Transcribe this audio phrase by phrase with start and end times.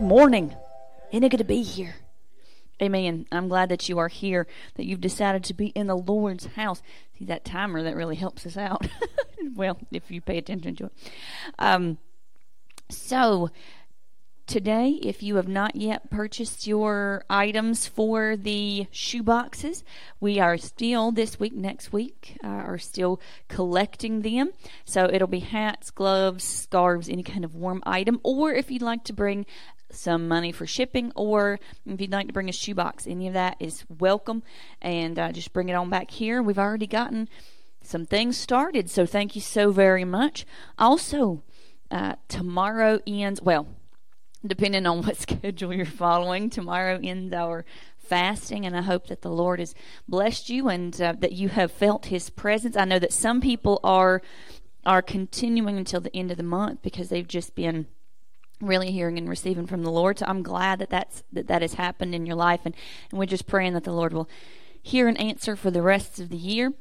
[0.00, 0.54] Morning.
[1.12, 1.96] Isn't it good to be here?
[2.80, 3.26] Amen.
[3.30, 4.46] I'm glad that you are here,
[4.76, 6.82] that you've decided to be in the Lord's house.
[7.18, 8.86] See that timer that really helps us out.
[9.54, 10.92] well, if you pay attention to it.
[11.58, 11.98] Um,
[12.88, 13.50] so,
[14.50, 19.84] today, if you have not yet purchased your items for the shoe boxes,
[20.18, 24.50] we are still this week, next week, uh, are still collecting them.
[24.84, 28.18] So it'll be hats, gloves, scarves, any kind of warm item.
[28.24, 29.46] Or if you'd like to bring
[29.92, 33.56] some money for shipping, or if you'd like to bring a shoebox, any of that
[33.60, 34.42] is welcome.
[34.82, 36.42] And uh, just bring it on back here.
[36.42, 37.28] We've already gotten
[37.82, 40.44] some things started, so thank you so very much.
[40.76, 41.44] Also,
[41.88, 43.68] uh, tomorrow ends, well,
[44.46, 46.50] depending on what schedule you're following.
[46.50, 47.64] Tomorrow ends our
[47.98, 49.74] fasting, and I hope that the Lord has
[50.08, 52.76] blessed you and uh, that you have felt His presence.
[52.76, 54.22] I know that some people are
[54.84, 57.86] are continuing until the end of the month because they've just been
[58.62, 60.18] really hearing and receiving from the Lord.
[60.18, 62.74] So I'm glad that that's that, that has happened in your life, and,
[63.10, 64.28] and we're just praying that the Lord will
[64.82, 66.72] hear and answer for the rest of the year.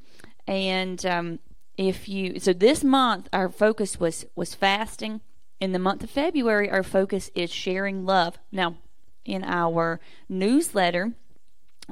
[0.47, 1.39] And um,
[1.77, 5.21] if you so this month our focus was was fasting
[5.59, 8.38] in the month of February, our focus is sharing love.
[8.51, 8.77] Now,
[9.25, 11.13] in our newsletter,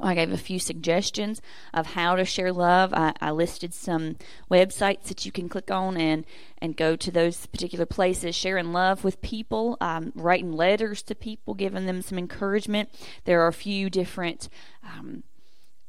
[0.00, 1.42] I gave a few suggestions
[1.74, 2.94] of how to share love.
[2.94, 4.16] I, I, listed some
[4.50, 6.24] websites that you can click on and,
[6.58, 11.54] and go to those particular places, sharing love with people, um, writing letters to people,
[11.54, 12.90] giving them some encouragement.
[13.24, 14.48] There are a few different
[14.84, 15.24] um,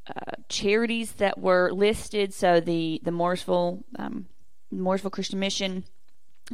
[0.07, 2.33] uh, charities that were listed.
[2.33, 4.25] So the the Mooresville um,
[4.73, 5.83] Mooresville Christian Mission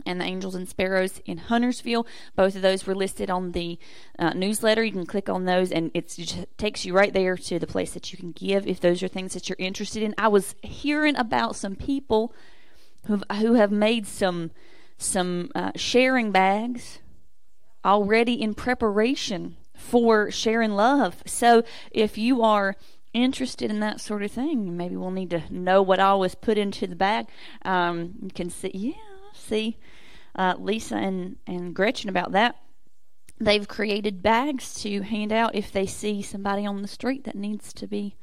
[0.06, 2.06] and the Angels and Sparrows in Huntersville.
[2.36, 3.80] Both of those were listed on the
[4.20, 4.84] uh, newsletter.
[4.84, 8.12] You can click on those, and it takes you right there to the place that
[8.12, 10.14] you can give if those are things that you're interested in.
[10.18, 12.34] I was hearing about some people
[13.06, 14.52] who who have made some
[14.98, 17.00] some uh, sharing bags
[17.84, 21.22] already in preparation for sharing love.
[21.26, 22.76] So if you are
[23.14, 26.58] interested in that sort of thing, maybe we'll need to know what all was put
[26.58, 27.28] into the bag.
[27.64, 29.15] Um, you can see, yeah
[29.48, 29.78] see
[30.36, 32.56] uh, Lisa and, and Gretchen about that.
[33.40, 37.74] They've created bags to hand out if they see somebody on the street that needs
[37.74, 38.16] to be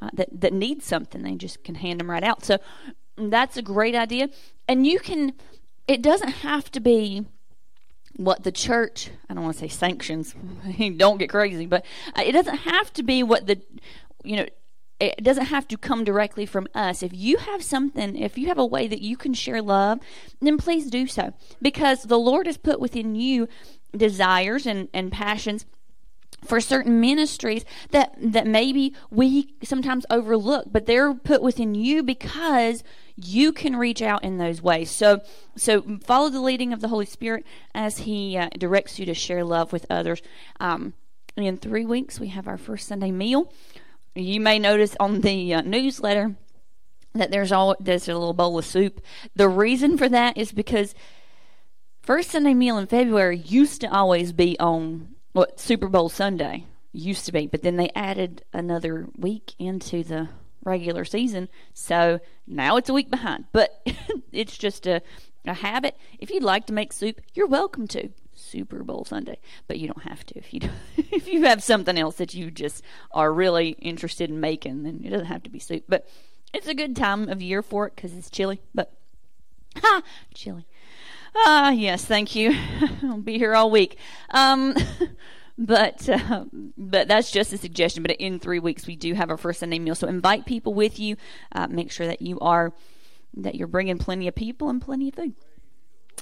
[0.00, 1.22] uh, that that needs something.
[1.22, 2.44] They just can hand them right out.
[2.44, 2.58] So
[3.16, 4.30] that's a great idea,
[4.66, 5.34] and you can.
[5.86, 7.26] It doesn't have to be
[8.16, 10.34] what the church I don't want to say sanctions.
[10.96, 11.84] don't get crazy, but
[12.16, 13.60] uh, it doesn't have to be what the
[14.24, 14.46] you know
[15.06, 17.02] it doesn't have to come directly from us.
[17.02, 20.00] If you have something, if you have a way that you can share love,
[20.40, 21.32] then please do so.
[21.60, 23.48] Because the Lord has put within you
[23.96, 25.66] desires and, and passions
[26.44, 32.84] for certain ministries that that maybe we sometimes overlook but they're put within you because
[33.16, 35.20] you can reach out in those ways so
[35.56, 39.44] so follow the leading of the holy spirit as he uh, directs you to share
[39.44, 40.20] love with others
[40.60, 40.92] um,
[41.36, 43.50] in three weeks we have our first sunday meal
[44.14, 46.34] you may notice on the uh, newsletter
[47.14, 49.00] that there's all there's a little bowl of soup.
[49.36, 50.94] The reason for that is because
[52.02, 57.26] first Sunday meal in February used to always be on what Super Bowl Sunday used
[57.26, 60.28] to be, but then they added another week into the
[60.64, 63.44] regular season, so now it's a week behind.
[63.52, 63.84] But
[64.32, 65.02] it's just a
[65.46, 65.96] a habit.
[66.18, 68.08] If you'd like to make soup, you're welcome to.
[68.54, 70.60] Super Bowl Sunday, but you don't have to if you
[70.96, 75.10] if you have something else that you just are really interested in making, then it
[75.10, 75.84] doesn't have to be soup.
[75.88, 76.08] But
[76.52, 78.60] it's a good time of year for it because it's chilly.
[78.72, 78.92] But
[79.76, 80.02] ha,
[80.34, 80.66] chilly.
[81.34, 82.56] Ah, yes, thank you.
[83.02, 83.98] I'll be here all week.
[84.30, 84.76] Um,
[85.58, 86.44] but uh,
[86.78, 88.04] but that's just a suggestion.
[88.04, 89.96] But in three weeks, we do have our first Sunday meal.
[89.96, 91.16] So invite people with you.
[91.50, 92.72] Uh, make sure that you are
[93.36, 95.34] that you're bringing plenty of people and plenty of food.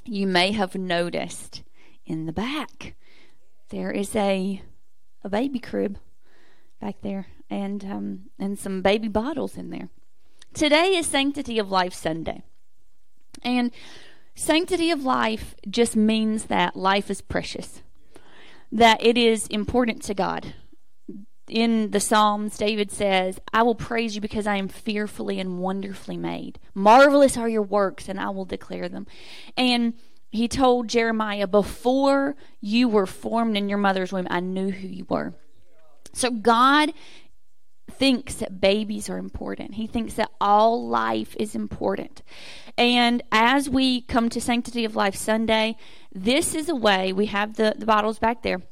[0.07, 1.63] You may have noticed
[2.13, 2.95] in the back.
[3.71, 4.63] There is a
[5.25, 5.99] a baby crib
[6.81, 9.89] back there and um, and some baby bottles in there.
[10.53, 12.43] Today is Sanctity of Life Sunday.
[13.43, 13.73] And
[14.35, 17.83] sanctity of life just means that life is precious.
[18.71, 20.55] That it is important to God.
[21.49, 26.17] In the Psalms, David says, I will praise you because I am fearfully and wonderfully
[26.17, 26.59] made.
[26.75, 29.07] Marvelous are your works, and I will declare them.
[29.57, 29.95] And
[30.33, 35.05] he told Jeremiah, Before you were formed in your mother's womb, I knew who you
[35.09, 35.35] were.
[36.15, 36.93] So God
[37.91, 39.75] thinks that babies are important.
[39.75, 42.23] He thinks that all life is important.
[42.79, 45.77] And as we come to Sanctity of Life Sunday,
[46.11, 48.63] this is a way, we have the, the bottles back there.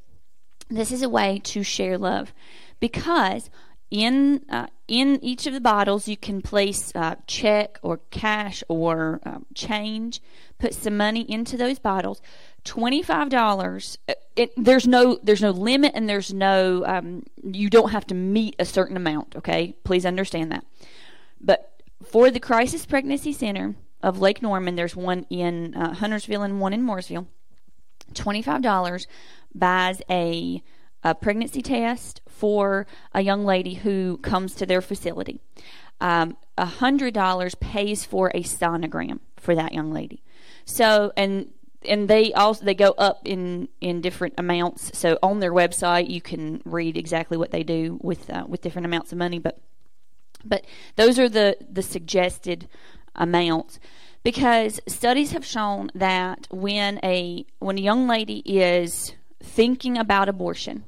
[0.71, 2.33] This is a way to share love
[2.81, 3.50] because
[3.91, 9.21] in uh, in each of the bottles, you can place uh, check or cash or
[9.25, 10.21] um, change.
[10.59, 12.21] Put some money into those bottles.
[12.65, 13.99] Twenty five dollars.
[14.09, 18.55] Uh, there's no there's no limit and there's no um, you don't have to meet
[18.59, 19.35] a certain amount.
[19.37, 20.65] Okay, please understand that.
[21.41, 26.61] But for the Crisis Pregnancy Center of Lake Norman, there's one in uh, Huntersville and
[26.61, 27.27] one in Mooresville.
[28.15, 29.07] Twenty five dollars
[29.55, 30.63] buys a
[31.02, 35.40] a pregnancy test for a young lady who comes to their facility.
[36.00, 40.23] Um, $100 pays for a sonogram for that young lady.
[40.64, 41.50] So, and
[41.83, 44.97] and they also they go up in in different amounts.
[44.99, 48.87] So on their website, you can read exactly what they do with uh, with different
[48.87, 49.38] amounts of money.
[49.38, 49.59] But
[50.45, 50.66] but
[50.97, 52.69] those are the the suggested
[53.14, 53.78] amounts
[54.23, 60.85] because studies have shown that when a when a young lady is thinking about abortion,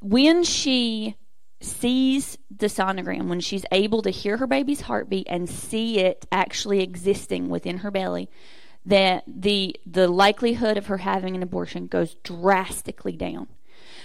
[0.00, 1.16] when she
[1.60, 6.80] sees the sonogram, when she's able to hear her baby's heartbeat and see it actually
[6.80, 8.30] existing within her belly,
[8.86, 13.46] that the the likelihood of her having an abortion goes drastically down.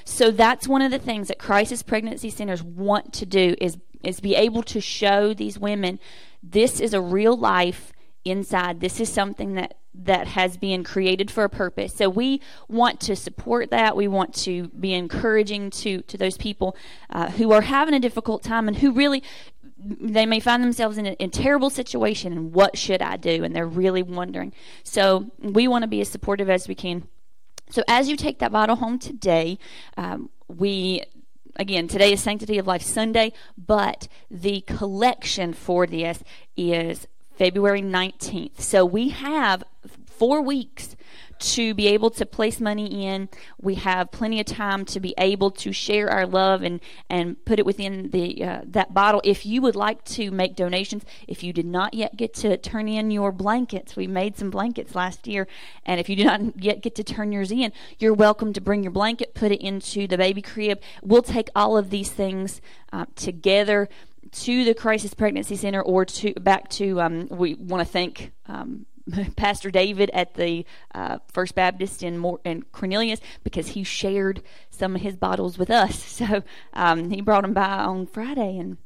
[0.03, 4.19] So that's one of the things that crisis pregnancy centers want to do is is
[4.19, 5.99] be able to show these women
[6.43, 7.91] this is a real life
[8.23, 8.79] inside.
[8.79, 11.93] This is something that that has been created for a purpose.
[11.95, 13.95] So we want to support that.
[13.95, 16.75] We want to be encouraging to to those people
[17.09, 19.23] uh, who are having a difficult time and who really
[19.77, 23.43] they may find themselves in a, terrible situation and what should I do?
[23.43, 24.53] And they're really wondering.
[24.83, 27.07] So we want to be as supportive as we can.
[27.69, 29.59] So as you take that bottle home today,
[29.97, 31.03] um, we
[31.57, 36.23] again, today is Sanctity of Life Sunday, but the collection for this
[36.55, 38.61] is February 19th.
[38.61, 39.63] So we have
[40.07, 40.95] four weeks
[41.37, 43.29] to be able to place money in.
[43.61, 47.59] We have plenty of time to be able to share our love and, and put
[47.59, 49.21] it within the uh, that bottle.
[49.23, 52.87] If you would like to make donations, if you did not yet get to turn
[52.87, 55.47] in your blankets, we made some blankets last year,
[55.85, 58.83] and if you did not yet get to turn yours in, you're welcome to bring
[58.83, 60.81] your blanket, put it into the baby crib.
[61.01, 62.61] We'll take all of these things
[62.93, 63.89] uh, together
[64.41, 67.01] to the Crisis Pregnancy Center or to back to.
[67.01, 68.31] Um, we want to thank.
[68.47, 68.85] Um,
[69.35, 70.65] Pastor David at the
[70.95, 75.69] uh, First Baptist in, More- in Cornelius because he shared some of his bottles with
[75.69, 76.03] us.
[76.25, 78.77] So um, he brought them by on Friday and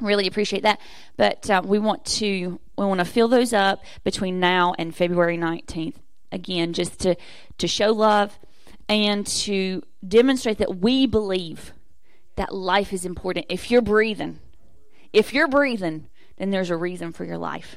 [0.00, 0.80] really appreciate that.
[1.16, 5.36] But uh, we want to we want to fill those up between now and February
[5.36, 5.98] nineteenth.
[6.32, 7.16] Again, just to
[7.58, 8.38] to show love
[8.88, 11.72] and to demonstrate that we believe
[12.36, 13.46] that life is important.
[13.48, 14.38] If you're breathing,
[15.12, 17.76] if you're breathing, then there's a reason for your life.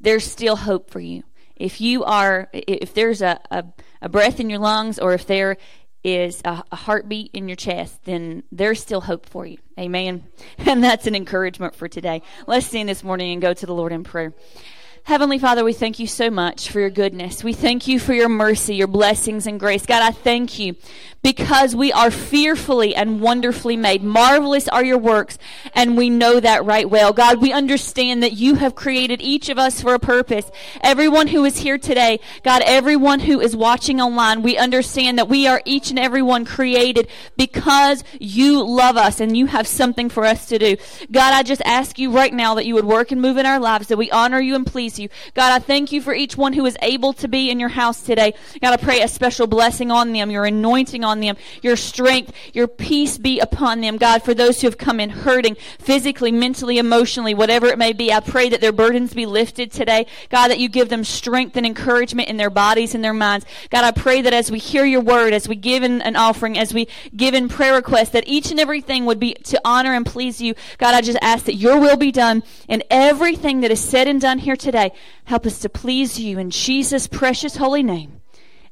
[0.00, 1.24] There's still hope for you.
[1.56, 3.64] If you are, if there's a, a,
[4.00, 5.58] a breath in your lungs or if there
[6.02, 9.58] is a, a, heartbeat in your chest, then there's still hope for you.
[9.78, 10.24] Amen.
[10.58, 12.22] And that's an encouragement for today.
[12.46, 14.32] Let's stand this morning and go to the Lord in prayer.
[15.04, 17.42] Heavenly Father, we thank you so much for your goodness.
[17.42, 19.86] We thank you for your mercy, your blessings, and grace.
[19.86, 20.76] God, I thank you
[21.22, 24.02] because we are fearfully and wonderfully made.
[24.02, 25.36] Marvelous are your works,
[25.74, 27.12] and we know that right well.
[27.12, 30.50] God, we understand that you have created each of us for a purpose.
[30.82, 35.46] Everyone who is here today, God, everyone who is watching online, we understand that we
[35.46, 40.24] are each and every one created because you love us and you have something for
[40.24, 40.76] us to do.
[41.10, 43.60] God, I just ask you right now that you would work and move in our
[43.60, 45.08] lives, that we honor you and please you.
[45.34, 48.02] God, I thank you for each one who is able to be in your house
[48.02, 48.34] today.
[48.60, 52.66] God, I pray a special blessing on them, your anointing on them, your strength, your
[52.68, 53.96] peace be upon them.
[53.96, 58.12] God, for those who have come in hurting physically, mentally, emotionally, whatever it may be,
[58.12, 60.06] I pray that their burdens be lifted today.
[60.30, 63.46] God, that you give them strength and encouragement in their bodies and their minds.
[63.70, 66.58] God, I pray that as we hear your word, as we give in an offering,
[66.58, 70.06] as we give in prayer requests, that each and everything would be to honor and
[70.06, 70.54] please you.
[70.78, 74.20] God, I just ask that your will be done in everything that is said and
[74.20, 74.96] done here today today.
[75.24, 78.20] Help us to please you in Jesus' precious holy name.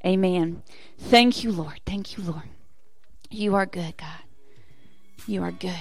[0.05, 0.63] Amen.
[0.99, 1.81] Thank you, Lord.
[1.87, 2.49] Thank you, Lord.
[3.31, 4.23] You are good, God.
[5.27, 5.75] You are good.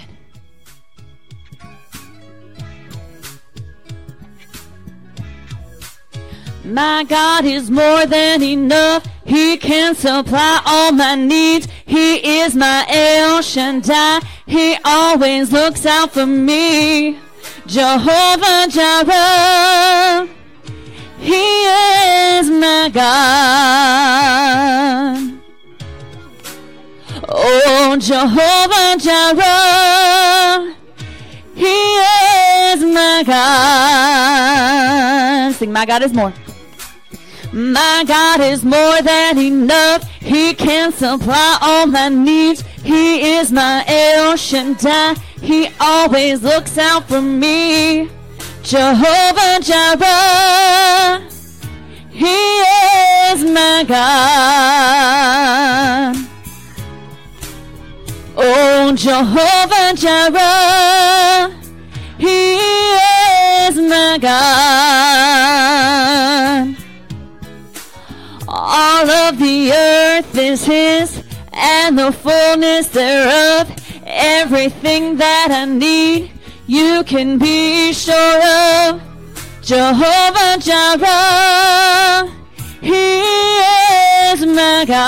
[6.66, 9.08] My God is more than enough.
[9.24, 11.68] He can supply all my needs.
[11.86, 14.20] He is my El Shaddai.
[14.46, 17.18] He always looks out for me.
[17.68, 20.28] Jehovah Jireh.
[21.20, 23.08] He is my God.
[27.28, 30.74] Oh, Jehovah Jireh.
[31.56, 31.96] He
[32.72, 35.54] is my God.
[35.56, 36.32] Sing, my God is more.
[37.52, 40.10] My God is more than enough.
[40.22, 42.62] He can supply all my needs.
[42.84, 45.16] He is my El Shaddai.
[45.42, 48.10] He always looks out for me.
[48.64, 51.22] Jehovah Jireh.
[52.10, 52.60] He
[53.32, 54.98] is my God.
[58.36, 61.54] Oh, Jehovah Jireh.
[62.18, 64.68] He is my God.
[68.48, 73.70] All of the earth is His and the fullness thereof.
[74.08, 76.32] Everything that I need,
[76.66, 78.42] you can be sure
[78.88, 79.02] of.
[79.62, 82.32] Jehovah Jireh,
[82.80, 83.20] He
[84.32, 85.04] is my God.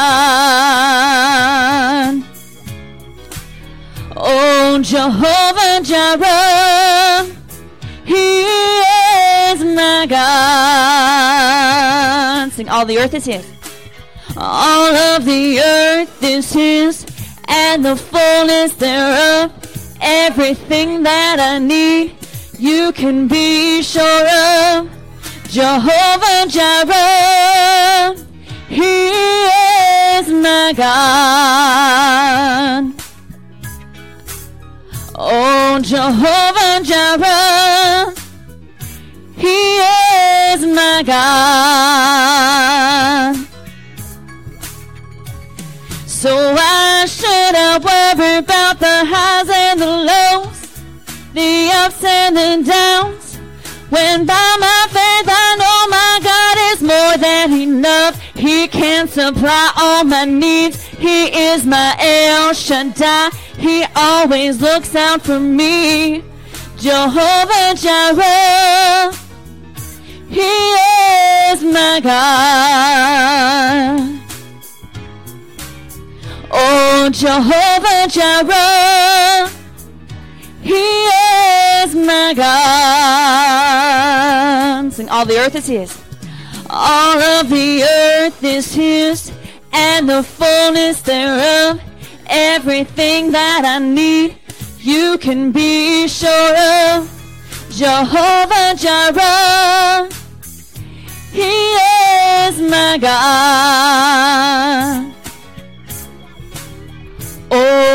[4.18, 7.25] Oh, Jehovah Jireh,
[8.03, 10.20] He is my God.
[12.51, 13.46] Sing, all the earth is His.
[14.36, 17.06] All of the earth is His,
[17.50, 19.51] and the fullness thereof.
[20.01, 22.15] Everything that I need,
[22.58, 24.89] you can be sure of.
[25.50, 28.15] Jehovah Jireh,
[28.70, 31.34] He is my God.
[35.15, 38.13] Oh, Jehovah Jireh,
[39.36, 39.79] He
[40.53, 42.29] is my God.
[46.06, 46.99] So I
[48.39, 50.81] about the highs and the lows,
[51.34, 53.38] the ups and the downs?
[53.89, 58.22] When by my faith I know my God is more than enough.
[58.36, 60.84] He can supply all my needs.
[60.86, 63.31] He is my El Shaddai.
[63.58, 66.24] He always looks out for me.
[66.77, 69.12] Jehovah Jireh.
[70.29, 70.75] He
[71.51, 72.19] is my God.
[76.51, 79.50] Oh, Jehovah Jireh.
[80.62, 82.50] He is my God.
[84.94, 85.98] Sing, all the earth is His.
[86.70, 89.32] All of the earth is His,
[89.74, 91.82] and the fullness thereof.
[92.27, 94.38] Everything that I need,
[94.79, 96.55] you can be sure
[96.94, 97.09] of.
[97.72, 100.09] Jehovah Jireh,
[101.31, 105.08] He is my God.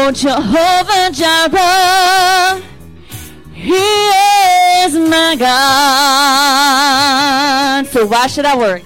[0.06, 2.60] Oh, Jehovah Jireh,
[3.54, 3.72] He
[4.84, 5.46] is my God.
[7.86, 8.84] So why should I worry?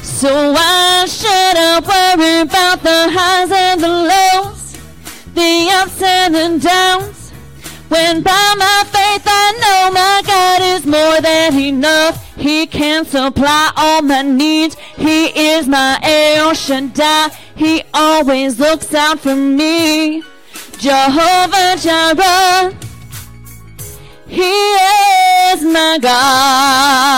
[0.00, 4.78] So why should I worry about the highs and the lows,
[5.34, 7.32] the ups and the downs?
[7.88, 12.20] When by my faith I know my God is more than enough.
[12.36, 14.76] He can supply all my needs.
[14.96, 17.30] He is my El Shaddai.
[17.56, 20.22] He always looks out for me.
[20.78, 22.72] Jehovah Jireh.
[24.26, 27.14] He is my God.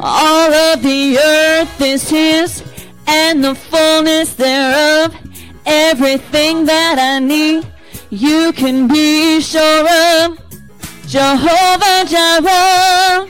[0.00, 2.62] All of the earth is His
[3.06, 5.14] and the fullness thereof.
[5.66, 7.66] Everything that I need,
[8.10, 9.88] you can be sure
[10.22, 10.38] of.
[11.08, 13.26] Jehovah Jireh,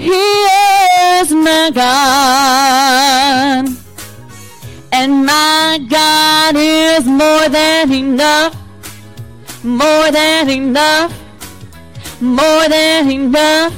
[0.00, 3.66] He is my God.
[4.92, 8.56] And my God is more than enough,
[9.62, 11.12] more than enough,
[12.18, 13.74] more than enough,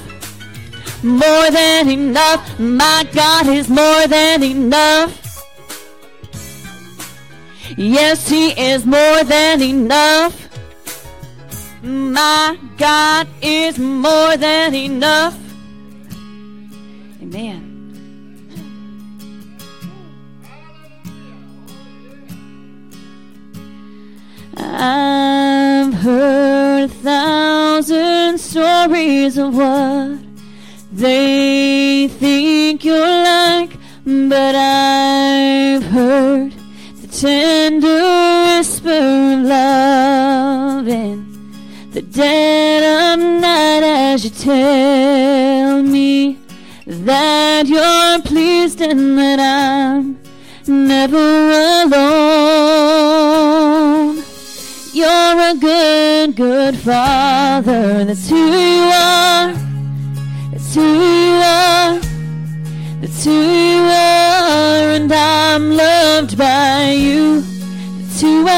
[1.02, 2.58] more than enough.
[2.60, 5.18] My God is more than enough.
[7.76, 10.38] Yes, He is more than enough.
[11.82, 15.41] My God is more than enough.
[17.34, 17.64] Amen.
[24.54, 30.18] I've heard a thousand stories of what
[30.92, 36.52] they think you're like, but I've heard
[37.00, 42.82] the tender whisper of love in the dead
[43.14, 46.41] of night as you tell me
[46.86, 50.18] that you're pleased and that I'm
[50.66, 51.16] never
[51.84, 52.62] alone.
[54.92, 58.04] You're a good, good father.
[58.04, 59.54] That's who you are.
[60.50, 62.00] That's who you are.
[63.00, 64.90] That's who you are.
[64.96, 67.42] And I'm loved by you.
[67.42, 68.50] That's who I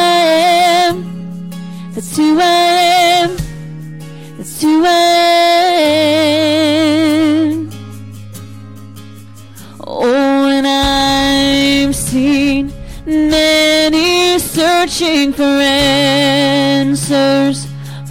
[0.89, 1.51] am.
[1.93, 3.37] That's who I am.
[4.39, 5.54] That's who I am.
[14.87, 17.67] Searching for answers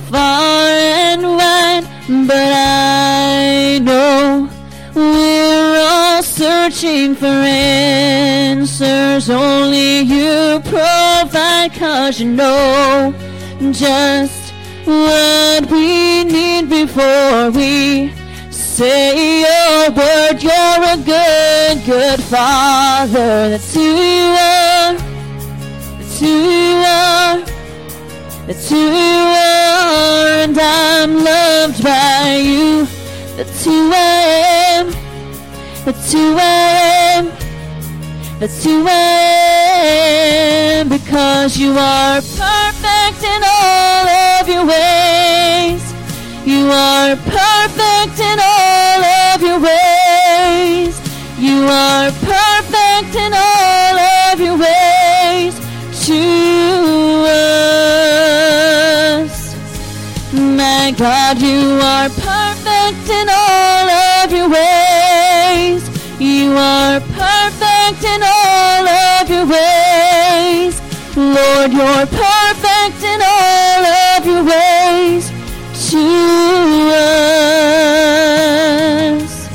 [0.10, 1.84] far and wide,
[2.28, 4.50] but I know
[4.96, 9.30] we're all searching for answers.
[9.30, 13.14] Only you provide, cause you know
[13.72, 14.52] just
[14.86, 18.12] what we need before we
[18.50, 20.42] say your word.
[20.42, 23.52] You're a good, good father.
[23.52, 24.43] That's who you are.
[26.20, 27.42] Who you are.
[28.46, 30.28] That's who you are.
[30.44, 32.86] And I'm loved by you.
[33.36, 33.98] That's who I
[34.78, 34.92] am.
[35.86, 37.26] That's who I am.
[38.40, 38.92] That's who I
[40.80, 40.90] am.
[40.90, 44.08] Because you are perfect in all
[44.40, 45.84] of your ways.
[46.46, 51.00] You are perfect in all of your ways.
[51.40, 53.53] You are perfect in all
[60.84, 65.82] My God, you are perfect in all of your ways.
[66.20, 70.82] You are perfect in all of your ways.
[71.16, 75.32] Lord, you're perfect in all of your ways
[75.90, 76.04] to
[79.14, 79.48] us.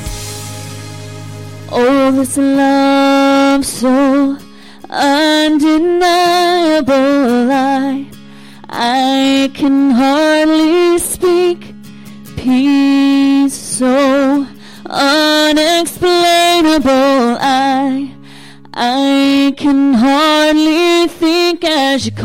[1.70, 3.07] Oh, this love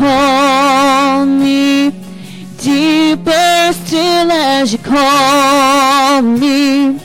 [0.04, 1.90] call me
[2.58, 7.00] deeper still as you call me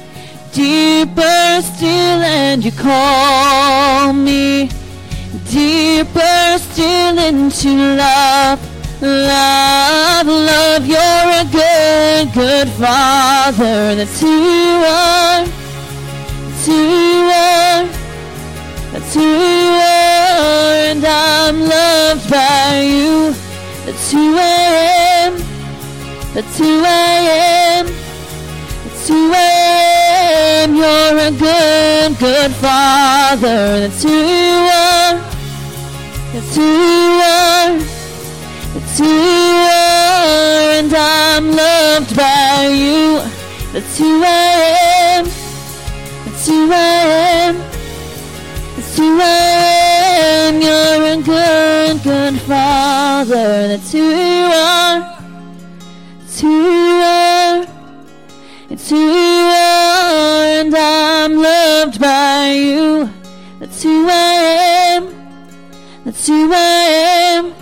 [0.51, 4.69] deeper still and you call me
[5.49, 7.71] deeper still into
[8.03, 8.59] love
[9.01, 10.85] love love.
[10.93, 13.95] You're a good good father.
[13.95, 15.45] That's who you are.
[15.45, 16.79] That's who
[17.13, 17.83] you are.
[18.91, 19.98] That's who you are
[20.39, 23.34] and I'm loved by you
[23.86, 25.49] that's who I am
[26.34, 27.88] that's who I am.
[27.88, 30.75] That's who I am.
[30.75, 33.80] You're a good, good father.
[33.82, 35.15] That's who you are.
[36.32, 37.80] That's who you are.
[38.73, 40.69] That's who you are.
[40.80, 43.19] And I'm loved by you.
[43.73, 45.25] That's who I am.
[46.25, 47.58] That's who I am.
[48.75, 49.98] That's who I am.
[50.61, 53.69] You're a good, good father.
[53.69, 55.17] That's who you are.
[56.21, 57.65] It's who you are.
[58.69, 63.09] It's who you are, and I'm loved by you.
[63.59, 64.33] That's who I
[64.95, 65.03] am.
[66.03, 66.81] That's who I
[67.37, 67.53] am.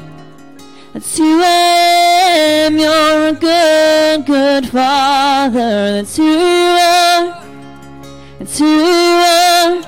[0.93, 2.77] That's who I am.
[2.79, 5.91] You're a good, good father.
[5.97, 7.43] That's who you are.
[8.39, 9.83] It's who you are.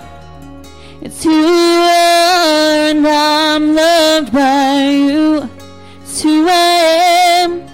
[1.02, 5.50] It's who you are, and I'm loved by you.
[6.02, 7.66] It's who I am.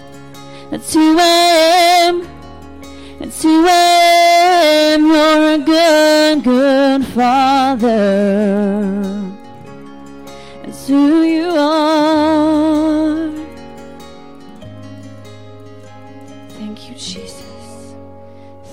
[0.72, 1.48] That's who I
[2.08, 2.28] am.
[3.20, 5.06] That's who I am.
[5.06, 7.92] You're a good, good father.
[10.64, 13.32] That's who you are.
[16.50, 17.96] Thank you, Jesus.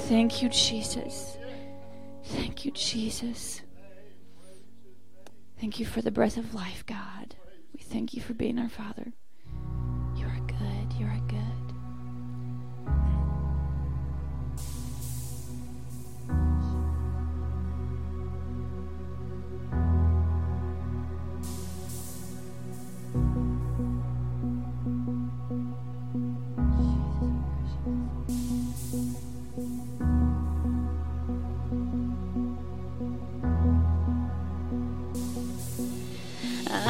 [0.08, 1.36] Thank you, Jesus.
[2.24, 3.51] Thank you, Jesus.
[5.62, 7.36] Thank you for the breath of life, God.
[7.72, 9.12] We thank you for being our Father.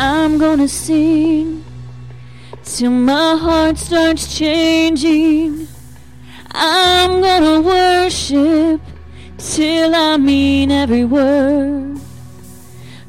[0.05, 1.65] I'm gonna sing
[2.65, 5.69] till my heart starts changing.
[6.51, 8.81] I'm gonna worship
[9.39, 12.01] till I mean every word.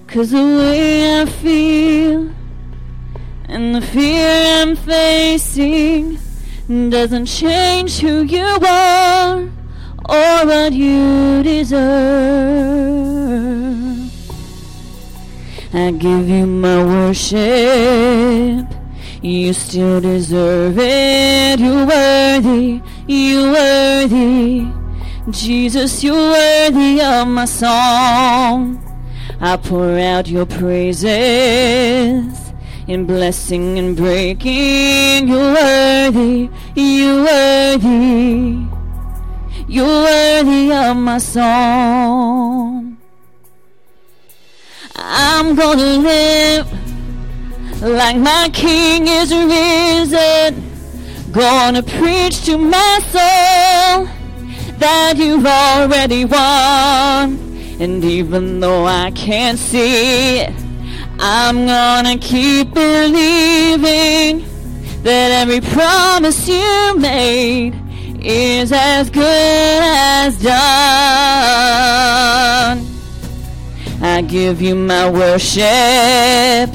[0.05, 2.31] Cause the way I feel
[3.49, 6.19] and the fear I'm facing
[6.67, 9.39] doesn't change who you are
[10.09, 12.92] or what you deserve.
[15.73, 18.67] I give you my worship.
[19.21, 21.59] You still deserve it.
[21.59, 22.81] You're worthy.
[23.07, 24.67] You're worthy.
[25.31, 28.79] Jesus, you're worthy of my song.
[29.39, 31.03] I pour out your praises
[32.87, 35.27] in blessing and breaking.
[35.27, 38.67] You're worthy, you're worthy,
[39.67, 42.52] you're worthy of my song.
[45.43, 46.65] I'm gonna live
[47.81, 50.63] like my King is risen.
[51.33, 54.07] Gonna preach to my soul
[54.79, 57.37] that you've already won.
[57.81, 60.53] And even though I can't see it,
[61.19, 64.45] I'm gonna keep believing
[65.03, 67.75] that every promise you made
[68.21, 70.53] is as good as done.
[74.05, 76.69] I give you my worship.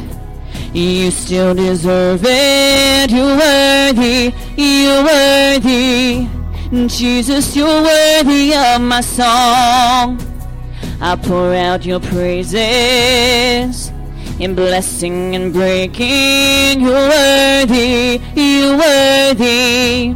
[0.72, 3.10] You still deserve it.
[3.10, 4.32] You're worthy.
[4.56, 6.26] You're worthy.
[6.88, 10.18] Jesus, you're worthy of my song.
[11.02, 13.92] I pour out your praises
[14.40, 16.80] in blessing and breaking.
[16.80, 20.14] You're worthy, you're worthy.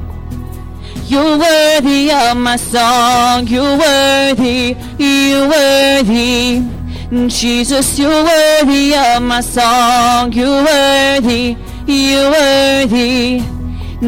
[1.09, 3.47] You're worthy of my song.
[3.49, 6.82] You're worthy, you're worthy.
[7.13, 10.33] Jesus, you're worthy of my song.
[10.33, 13.43] You're worthy, you're worthy.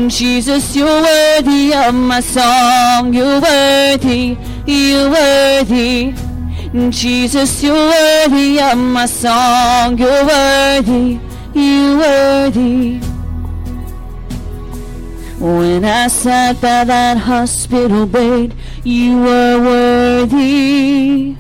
[0.09, 3.13] Jesus, you're worthy of my song.
[3.13, 6.15] You're worthy, you're worthy.
[6.91, 9.99] Jesus, you're worthy of my song.
[9.99, 11.21] You're worthy,
[11.53, 13.01] you're worthy.
[15.39, 21.37] When I sat by that hospital bed, you were worthy.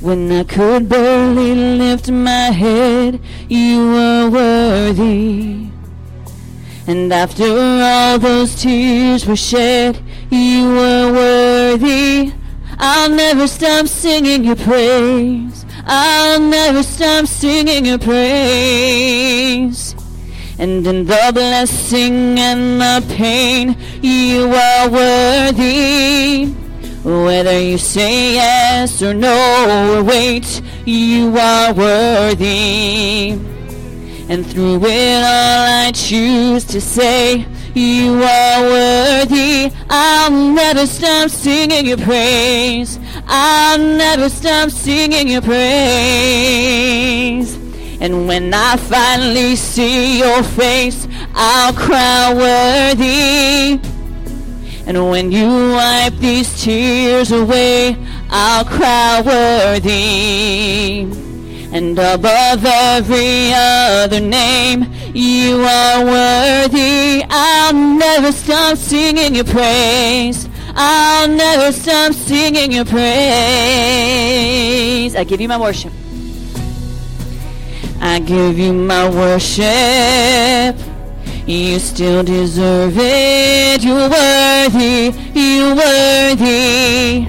[0.00, 5.70] When I could barely lift my head, you were worthy.
[6.86, 9.98] And after all those tears were shed,
[10.30, 12.32] you were worthy.
[12.78, 15.64] I'll never stop singing your praise.
[15.86, 19.94] I'll never stop singing your praise.
[20.58, 26.65] And in the blessing and the pain, you are worthy.
[27.06, 29.30] Whether you say yes or no
[29.96, 33.30] or wait, you are worthy.
[34.28, 39.70] And through it all, I choose to say, You are worthy.
[39.88, 42.98] I'll never stop singing your praise.
[43.28, 45.64] I'll never stop singing your praise.
[48.00, 53.95] And when I finally see your face, I'll cry worthy.
[54.86, 57.96] And when you wipe these tears away,
[58.30, 61.00] I'll cry worthy.
[61.72, 67.24] And above every other name, you are worthy.
[67.28, 70.48] I'll never stop singing your praise.
[70.76, 73.06] I'll never stop singing your praise.
[75.16, 75.92] I give you my worship.
[78.00, 80.76] I give you my worship.
[81.46, 83.84] You still deserve it.
[83.84, 85.14] You're worthy.
[85.32, 87.28] You're worthy.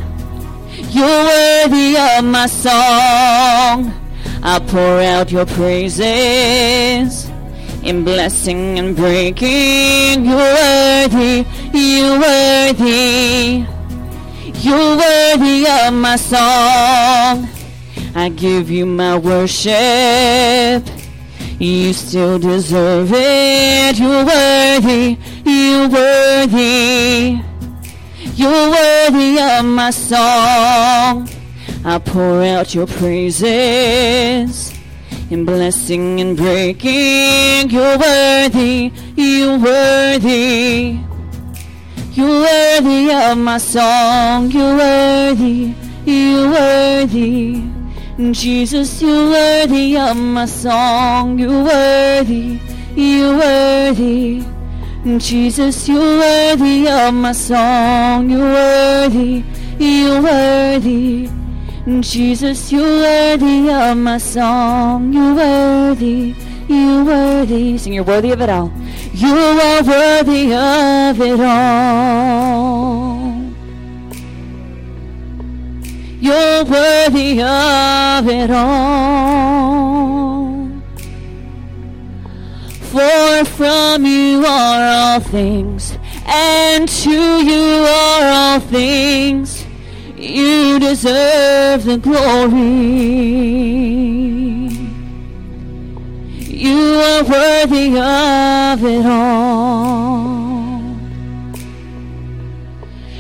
[0.90, 3.94] You're worthy of my song.
[4.42, 7.30] I pour out your praises
[7.84, 10.26] in blessing and breaking.
[10.26, 11.46] You're worthy.
[11.72, 13.66] You're worthy.
[14.62, 17.48] You're worthy of my song.
[18.16, 20.84] I give you my worship.
[21.60, 23.98] You still deserve it.
[23.98, 25.18] You're worthy.
[25.44, 27.42] You're worthy.
[28.36, 31.28] You're worthy of my song.
[31.84, 34.72] I pour out your praises
[35.32, 37.72] in blessing and breaking.
[37.72, 38.92] You're worthy.
[39.16, 41.00] You're worthy.
[42.12, 44.52] You're worthy of my song.
[44.52, 45.74] You're worthy.
[46.06, 47.77] You're worthy.
[48.18, 51.38] Jesus, you're worthy of my song.
[51.38, 52.60] You're worthy,
[52.96, 54.44] you're worthy.
[55.20, 58.32] Jesus, you're worthy of my song.
[58.32, 59.44] You're worthy,
[59.78, 61.30] you're worthy.
[62.02, 65.14] Jesus, you're worthy of my song.
[65.14, 66.34] You're worthy,
[66.68, 67.78] you're worthy.
[67.78, 68.72] Sing, you're worthy of it all.
[69.14, 73.27] You are worthy of it all.
[76.20, 79.78] You're worthy of it all.
[82.82, 89.64] For from you are all things, and to you are all things.
[90.16, 92.58] You deserve the glory.
[96.40, 100.37] You are worthy of it all.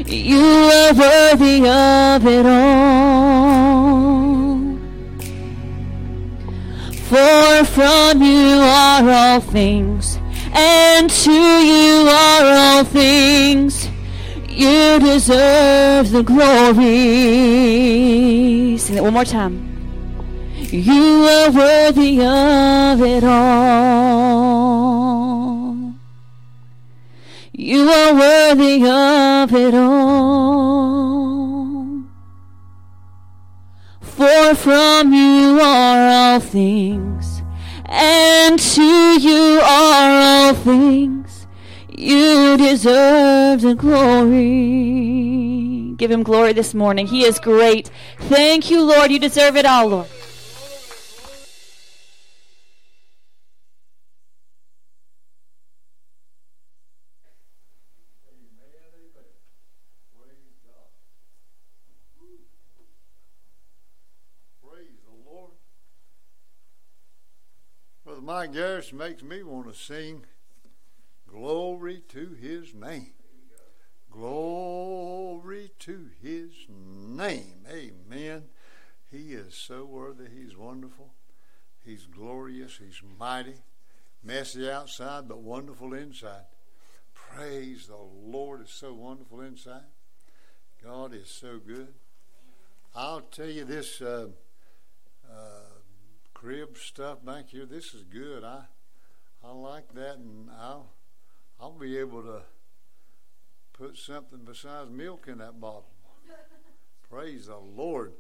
[0.10, 3.98] You are worthy of it all.
[7.10, 10.18] For from you are all things,
[10.54, 13.90] and to you are all things.
[14.48, 16.88] You deserve the glory.
[18.78, 19.68] Sing it one more time.
[20.56, 24.48] You are worthy of it all.
[27.60, 30.84] You are worthy of it all.
[34.00, 37.42] For from you are all things,
[37.86, 41.48] and to you are all things.
[41.90, 44.36] You deserve the glory.
[45.98, 47.08] Give him glory this morning.
[47.08, 47.90] He is great.
[48.20, 49.12] Thank you, Lord.
[49.12, 50.08] You deserve it all, Lord.
[68.28, 70.26] Mike Garris makes me want to sing
[71.30, 73.14] glory to his name.
[74.12, 77.66] Glory to his name.
[77.72, 78.44] Amen.
[79.10, 80.26] He is so worthy.
[80.28, 81.14] He's wonderful.
[81.86, 82.82] He's glorious.
[82.86, 83.62] He's mighty.
[84.22, 86.48] Messy outside, but wonderful inside.
[87.14, 88.62] Praise the Lord.
[88.62, 89.86] Is so wonderful inside.
[90.84, 91.94] God is so good.
[92.94, 94.02] I'll tell you this.
[94.02, 94.28] Uh,
[95.32, 95.67] uh,
[96.40, 97.66] crib stuff back here.
[97.66, 98.44] This is good.
[98.44, 98.66] I
[99.44, 100.92] I like that, and I'll
[101.60, 102.42] I'll be able to
[103.74, 105.90] put something besides milk in that bottle.
[107.10, 108.14] Praise the Lord.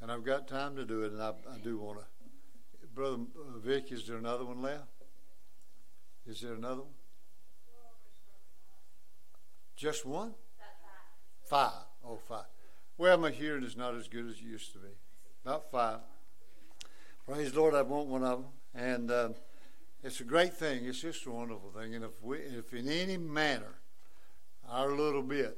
[0.00, 2.88] And I've got time to do it, and I, I do want to.
[2.92, 4.88] Brother uh, Vic, is there another one left?
[6.26, 6.94] Is there another one?
[9.76, 10.34] Just one?
[11.48, 11.84] Five.
[12.04, 12.46] Oh, five.
[12.98, 14.88] Well, my hearing is not as good as it used to be.
[15.44, 16.00] About five.
[17.32, 18.48] Praise the Lord, I want one of them.
[18.74, 19.28] And uh,
[20.02, 20.84] it's a great thing.
[20.84, 21.94] It's just a wonderful thing.
[21.94, 23.78] And if we, if in any manner
[24.68, 25.56] our little bit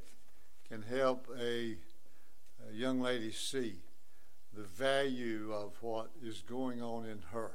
[0.69, 1.77] can help a,
[2.71, 3.81] a young lady see
[4.57, 7.51] the value of what is going on in her,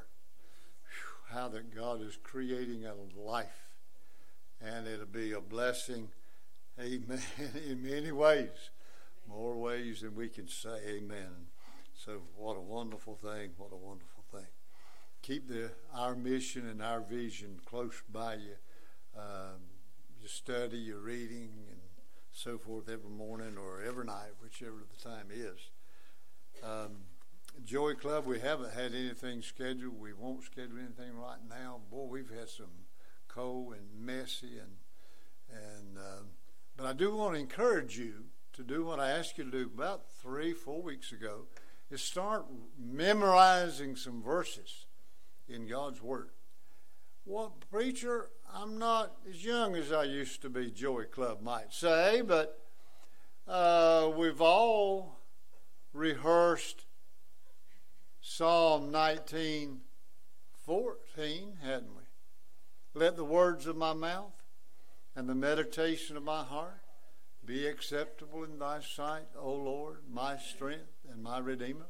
[0.84, 3.70] whew, how that God is creating a life,
[4.60, 6.10] and it'll be a blessing,
[6.78, 7.22] amen,
[7.66, 8.50] in many ways,
[9.30, 11.49] more ways than we can say, amen.
[12.06, 13.52] So, what a wonderful thing!
[13.58, 14.48] What a wonderful thing.
[15.22, 18.56] Keep the our mission and our vision close by you.
[19.18, 19.60] Um,
[20.22, 21.82] you study, your reading, and
[22.32, 25.60] so forth every morning or every night, whichever the time is.
[26.64, 27.02] Um,
[27.66, 30.00] Joy Club, we haven't had anything scheduled.
[30.00, 31.82] We won't schedule anything right now.
[31.92, 32.88] Boy, we've had some
[33.28, 34.78] cold and messy, and
[35.52, 36.28] and um,
[36.78, 39.70] but I do want to encourage you to do what I asked you to do
[39.76, 41.48] about three, four weeks ago
[41.92, 42.46] is start
[42.78, 44.86] memorizing some verses
[45.48, 46.30] in God's Word.
[47.26, 52.22] Well, preacher, I'm not as young as I used to be, Joy Club might say,
[52.22, 52.60] but
[53.48, 55.20] uh, we've all
[55.94, 56.86] rehearsed
[58.22, 59.82] Psalm 19,
[60.66, 62.04] 14, hadn't we?
[62.94, 64.34] Let the words of my mouth
[65.16, 66.82] and the meditation of my heart
[67.44, 71.88] be acceptable in thy sight, O Lord, my strength and my Redeemer.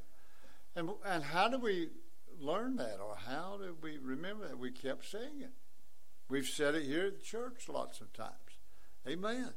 [0.75, 1.89] And, and how do we
[2.39, 4.57] learn that, or how do we remember that?
[4.57, 5.51] We kept saying it.
[6.29, 8.33] We've said it here at church lots of times.
[9.07, 9.51] Amen.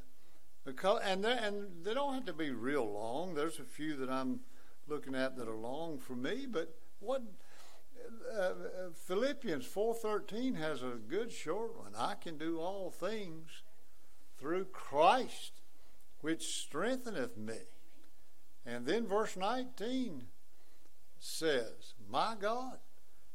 [0.64, 3.34] Because, and, and they don't have to be real long.
[3.34, 4.40] There's a few that I'm
[4.88, 7.22] looking at that are long for me, but what
[8.36, 8.52] uh,
[9.06, 11.94] Philippians 4:13 has a good short one.
[11.96, 13.50] I can do all things
[14.38, 15.60] through Christ,
[16.20, 17.58] which strengtheneth me.
[18.64, 20.26] And then verse 19
[21.18, 22.78] says, My God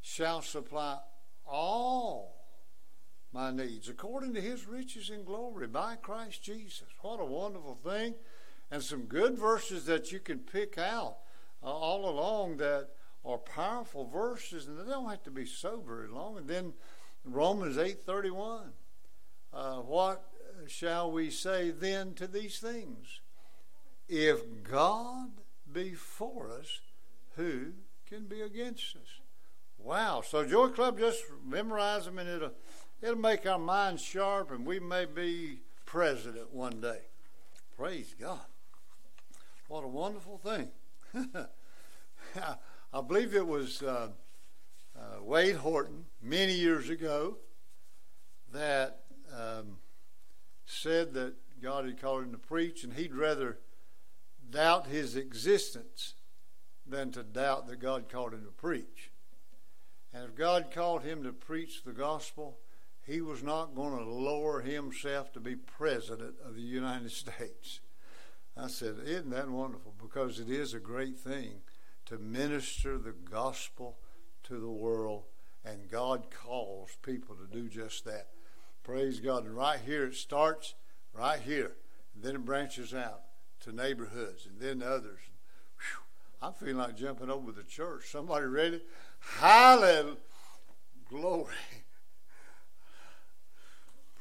[0.01, 0.99] shall supply
[1.45, 2.37] all
[3.33, 6.87] my needs according to his riches and glory by Christ Jesus.
[7.01, 8.15] What a wonderful thing.
[8.71, 11.17] And some good verses that you can pick out
[11.63, 12.89] uh, all along that
[13.23, 16.37] are powerful verses, and they don't have to be so very long.
[16.37, 16.73] And then
[17.25, 18.71] Romans 8:31,
[19.53, 20.23] uh, what
[20.67, 23.21] shall we say then to these things?
[24.07, 25.29] If God
[25.71, 26.79] be for us,
[27.35, 27.73] who
[28.07, 29.19] can be against us?
[29.77, 30.21] Wow.
[30.21, 32.51] So Joy Club, just memorize them and it'll,
[33.01, 37.01] it'll make our minds sharp and we may be president one day.
[37.77, 38.39] Praise God.
[39.67, 40.69] What a wonderful thing.
[42.93, 44.09] I believe it was uh,
[44.97, 47.37] uh, Wade Horton many years ago
[48.53, 49.01] that
[49.37, 49.77] um,
[50.65, 53.59] said that God had called him to preach and he'd rather
[54.49, 56.15] doubt his existence
[56.85, 59.11] than to doubt that God called him to preach.
[60.13, 62.59] And if God called him to preach the gospel,
[63.05, 67.81] he was not going to lower himself to be president of the United States.
[68.55, 69.93] I said, Isn't that wonderful?
[70.01, 71.61] Because it is a great thing
[72.05, 73.97] to minister the gospel
[74.43, 75.25] to the world,
[75.63, 78.29] and God calls people to do just that.
[78.83, 79.45] Praise God.
[79.45, 80.73] And right here it starts,
[81.13, 81.75] right here.
[82.15, 83.26] And then it branches out
[83.67, 85.19] to neighborhoods and then others.
[85.77, 86.03] Whew,
[86.41, 88.09] I'm feeling like jumping over the church.
[88.09, 88.81] Somebody ready?
[89.19, 90.15] Hallelujah.
[91.09, 91.53] Glory.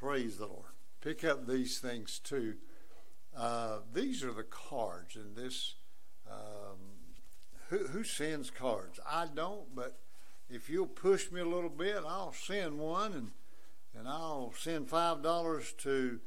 [0.00, 0.64] Praise the Lord.
[1.00, 2.54] Pick up these things too.
[3.36, 5.74] Uh, these are the cards in this.
[6.28, 6.78] Um,
[7.68, 8.98] who, who sends cards?
[9.08, 9.98] I don't, but
[10.50, 13.30] if you'll push me a little bit, I'll send one and
[13.98, 16.20] and I'll send five dollars to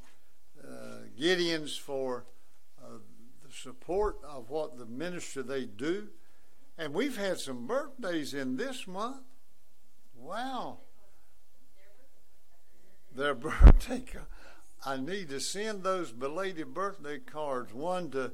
[0.64, 2.26] uh, Gideon's for
[3.54, 6.10] support of what the ministry they do.
[6.78, 9.24] And we've had some birthdays in this month.
[10.16, 10.80] Wow.
[13.16, 14.06] Their birthday.
[14.86, 17.74] I need to send those belated birthday cards.
[17.74, 18.32] One to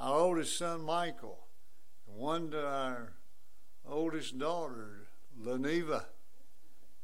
[0.00, 1.46] our oldest son Michael,
[2.06, 3.12] one to our
[3.88, 5.08] oldest daughter
[5.40, 6.06] Leneva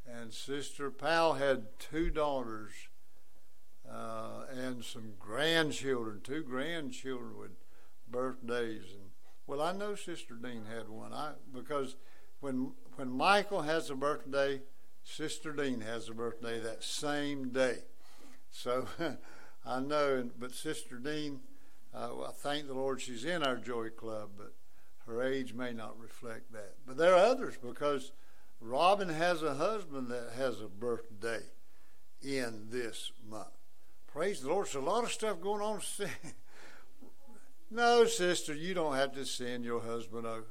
[0.06, 2.72] and Sister Powell had two daughters
[3.92, 7.50] uh, and some grandchildren, two grandchildren with
[8.08, 8.92] birthdays.
[8.92, 9.10] And
[9.46, 11.12] well, I know Sister Dean had one.
[11.12, 11.96] I because
[12.40, 14.62] when when Michael has a birthday,
[15.04, 17.78] Sister Dean has a birthday that same day.
[18.50, 18.86] So
[19.66, 21.40] I know, but Sister Dean,
[21.94, 24.54] uh, I thank the Lord she's in our Joy Club, but
[25.06, 26.74] her age may not reflect that.
[26.86, 28.12] But there are others because
[28.60, 31.40] Robin has a husband that has a birthday
[32.22, 33.48] in this month.
[34.12, 34.66] Praise the Lord.
[34.66, 35.80] There's a lot of stuff going on.
[37.70, 40.42] no, sister, you don't have to send your husband a,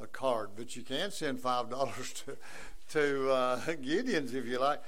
[0.00, 2.36] a card, but you can send five dollars to
[2.90, 4.82] to uh, Gideon's if you like.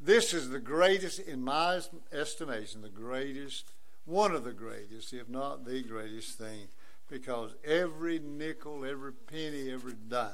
[0.00, 1.80] This is the greatest, in my
[2.12, 3.72] estimation, the greatest,
[4.04, 6.68] one of the greatest, if not the greatest thing,
[7.08, 10.30] because every nickel, every penny, every dime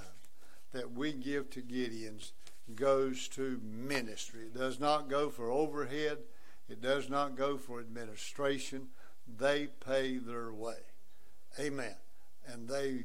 [0.72, 2.32] that we give to Gideon's
[2.74, 4.42] goes to ministry.
[4.42, 6.18] It does not go for overhead,
[6.68, 8.88] it does not go for administration.
[9.38, 10.78] They pay their way.
[11.58, 11.96] Amen.
[12.46, 13.04] And they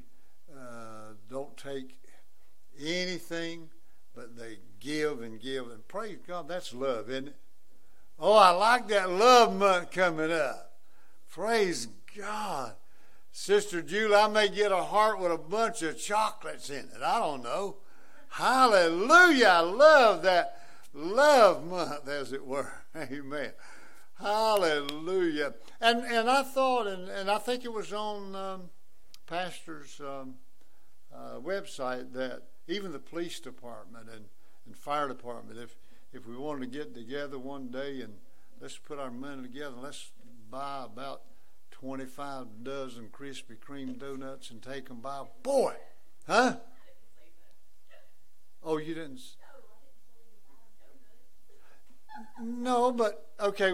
[0.55, 1.97] uh, don't take
[2.79, 3.69] anything,
[4.15, 5.69] but they give and give.
[5.69, 7.35] And praise God, that's love, isn't it?
[8.19, 10.73] Oh, I like that love month coming up.
[11.29, 12.73] Praise God.
[13.31, 17.01] Sister Julie, I may get a heart with a bunch of chocolates in it.
[17.03, 17.77] I don't know.
[18.29, 19.47] Hallelujah.
[19.47, 20.60] I love that
[20.93, 22.71] love month, as it were.
[22.95, 23.51] Amen.
[24.19, 25.55] Hallelujah.
[25.79, 28.69] And and I thought, and, and I think it was on um,
[29.25, 30.35] Pastor's um,
[31.13, 34.25] uh, website that even the police department and,
[34.65, 35.75] and fire department, if
[36.13, 38.13] if we wanted to get together one day and
[38.59, 40.11] let's put our money together, let's
[40.49, 41.21] buy about
[41.71, 45.23] 25 dozen Krispy Kreme donuts and take them by.
[45.41, 45.73] Boy,
[46.27, 46.57] huh?
[48.63, 49.21] Oh, you didn't?
[52.41, 53.73] No, but okay.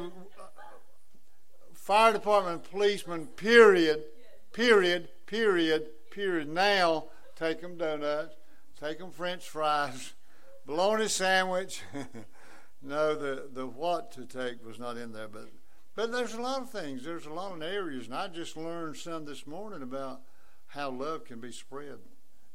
[1.73, 4.03] Fire department, policeman, period,
[4.51, 6.49] period, period, period.
[6.49, 8.35] Now, take them donuts,
[8.79, 10.13] take them French fries,
[10.65, 11.81] bologna sandwich.
[12.81, 15.49] no, the, the what to take was not in there, but
[15.95, 17.03] but there's a lot of things.
[17.03, 20.21] There's a lot of areas, and I just learned some this morning about
[20.67, 21.97] how love can be spread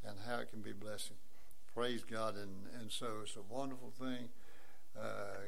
[0.05, 1.16] and how it can be blessing.
[1.74, 4.28] Praise God, and and so it's a wonderful thing.
[4.97, 5.40] Uh,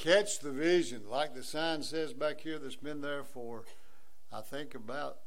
[0.00, 2.58] catch the vision, like the sign says back here.
[2.58, 3.64] That's been there for,
[4.32, 5.18] I think, about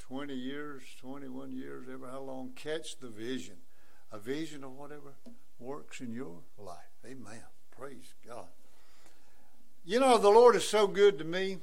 [0.00, 2.50] 20 years, 21 years, ever how long.
[2.56, 3.56] Catch the vision,
[4.10, 5.14] a vision of whatever
[5.60, 6.76] works in your life.
[7.06, 7.42] Amen.
[7.70, 8.46] Praise God.
[9.84, 11.58] You know, the Lord is so good to me.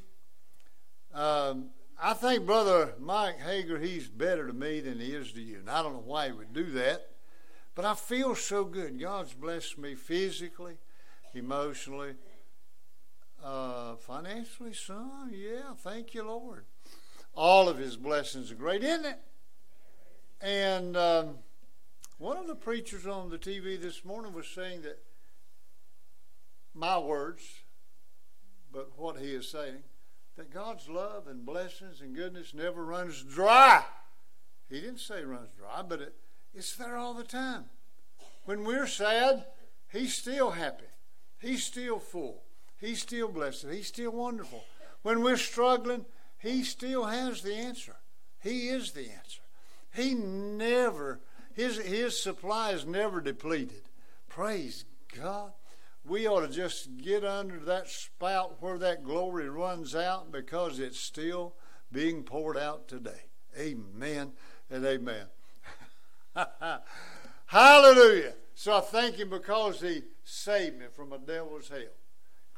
[1.13, 5.57] Um, I think Brother Mike Hager, he's better to me than he is to you.
[5.57, 7.09] And I don't know why he would do that.
[7.75, 8.99] But I feel so good.
[8.99, 10.77] God's blessed me physically,
[11.33, 12.15] emotionally,
[13.45, 15.31] uh, financially, son.
[15.31, 16.65] Yeah, thank you, Lord.
[17.35, 19.19] All of his blessings are great, isn't it?
[20.41, 21.35] And um,
[22.17, 24.97] one of the preachers on the TV this morning was saying that
[26.73, 27.43] my words,
[28.73, 29.83] but what he is saying,
[30.35, 33.83] that God's love and blessings and goodness never runs dry.
[34.69, 36.15] He didn't say runs dry, but it,
[36.53, 37.65] it's there all the time.
[38.45, 39.45] When we're sad,
[39.91, 40.85] He's still happy.
[41.39, 42.43] He's still full.
[42.86, 43.65] He's still blessed.
[43.71, 44.63] He's still wonderful.
[45.01, 46.05] When we're struggling,
[46.38, 47.95] He still has the answer.
[48.39, 49.41] He is the answer.
[49.91, 51.19] He never
[51.55, 53.89] His, his supply is never depleted.
[54.29, 54.86] Praise
[55.19, 55.53] God.
[56.05, 60.99] We ought to just get under that spout where that glory runs out because it's
[60.99, 61.55] still
[61.91, 63.23] being poured out today.
[63.57, 64.33] Amen
[64.69, 65.25] and amen.
[67.47, 68.36] Hallelujah.
[68.53, 71.79] So I thank him because he saved me from a devil's hell.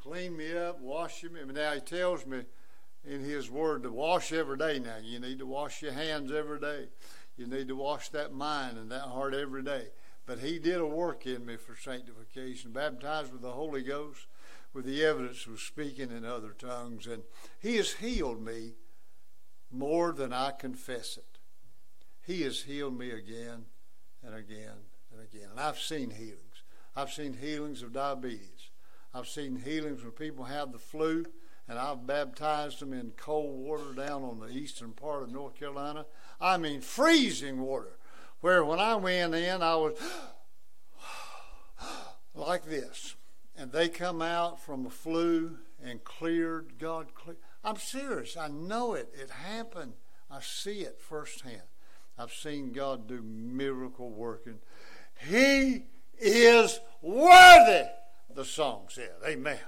[0.02, 1.40] Clean me up, wash me.
[1.52, 2.42] Now he tells me
[3.04, 4.96] in his word to wash every day now.
[5.02, 6.88] You need to wash your hands every day.
[7.36, 9.88] You need to wash that mind and that heart every day.
[10.26, 14.26] But he did a work in me for sanctification, baptized with the Holy Ghost,
[14.74, 17.06] with the evidence of speaking in other tongues.
[17.06, 17.22] And
[17.60, 18.72] he has healed me
[19.70, 21.38] more than I confess it.
[22.26, 23.66] He has healed me again
[24.22, 24.74] and again
[25.12, 25.48] and again.
[25.50, 26.62] And I've seen healings.
[26.94, 28.57] I've seen healings of diabetes.
[29.14, 31.24] I've seen healings when people have the flu,
[31.68, 36.06] and I've baptized them in cold water down on the eastern part of North Carolina.
[36.40, 37.98] I mean, freezing water.
[38.40, 39.98] Where when I went in, I was
[42.34, 43.16] like this.
[43.56, 46.78] And they come out from a flu and cleared.
[46.78, 47.38] God cleared.
[47.64, 48.36] I'm serious.
[48.36, 49.12] I know it.
[49.20, 49.94] It happened.
[50.30, 51.62] I see it firsthand.
[52.18, 54.58] I've seen God do miracle working.
[55.28, 55.84] He
[56.18, 57.88] is worthy,
[58.34, 59.12] the song said.
[59.26, 59.58] Amen.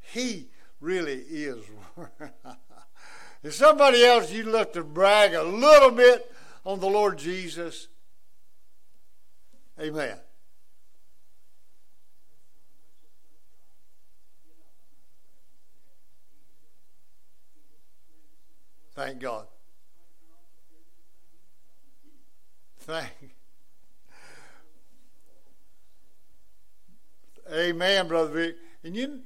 [0.00, 0.48] He
[0.80, 1.64] really is.
[3.42, 6.30] if somebody else you'd look to brag a little bit
[6.64, 7.88] on the Lord Jesus,
[9.80, 10.18] amen.
[18.94, 19.46] Thank God.
[22.78, 23.23] Thank.
[27.54, 28.56] Amen, brother Vic.
[28.82, 29.20] And you,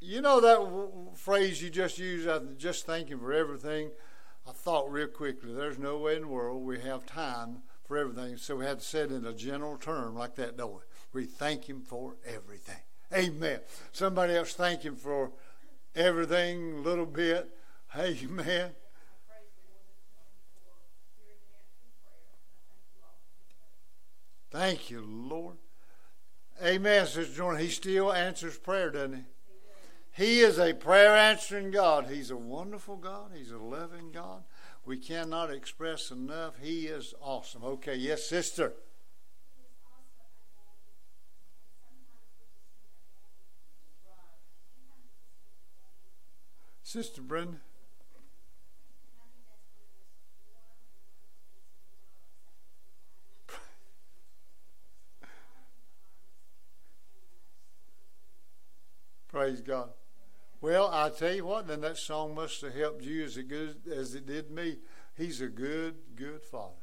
[0.00, 2.28] you know that w- phrase you just used.
[2.28, 3.90] I just thank Him for everything.
[4.46, 5.54] I thought real quickly.
[5.54, 8.84] There's no way in the world we have time for everything, so we had to
[8.84, 10.80] say it in a general term like that, don't we?
[11.12, 12.82] We thank Him for everything.
[13.12, 13.60] Amen.
[13.92, 15.32] Somebody else thank Him for
[15.96, 17.48] everything, a little bit.
[17.96, 18.72] Amen.
[24.50, 25.56] Thank you, Lord.
[26.62, 27.62] Amen, Sister Jordan.
[27.62, 29.24] He still answers prayer, doesn't he?
[30.12, 32.08] He is a prayer answering God.
[32.10, 33.30] He's a wonderful God.
[33.34, 34.42] He's a loving God.
[34.84, 36.54] We cannot express enough.
[36.60, 37.64] He is awesome.
[37.64, 38.74] Okay, yes, sister.
[46.82, 47.58] Sister Brenda.
[59.30, 59.90] Praise God.
[60.60, 64.16] Well, I tell you what, then that song must have helped you as good as
[64.16, 64.78] it did me.
[65.16, 66.74] He's a good, good father.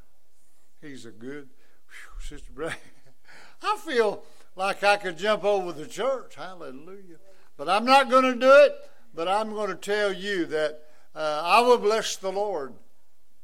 [0.81, 1.49] He's a good,
[1.89, 2.73] whew, Sister Bray.
[3.61, 4.23] I feel
[4.55, 6.35] like I could jump over the church.
[6.35, 7.17] Hallelujah.
[7.57, 8.75] But I'm not going to do it.
[9.13, 10.83] But I'm going to tell you that
[11.13, 12.75] uh, I will bless the Lord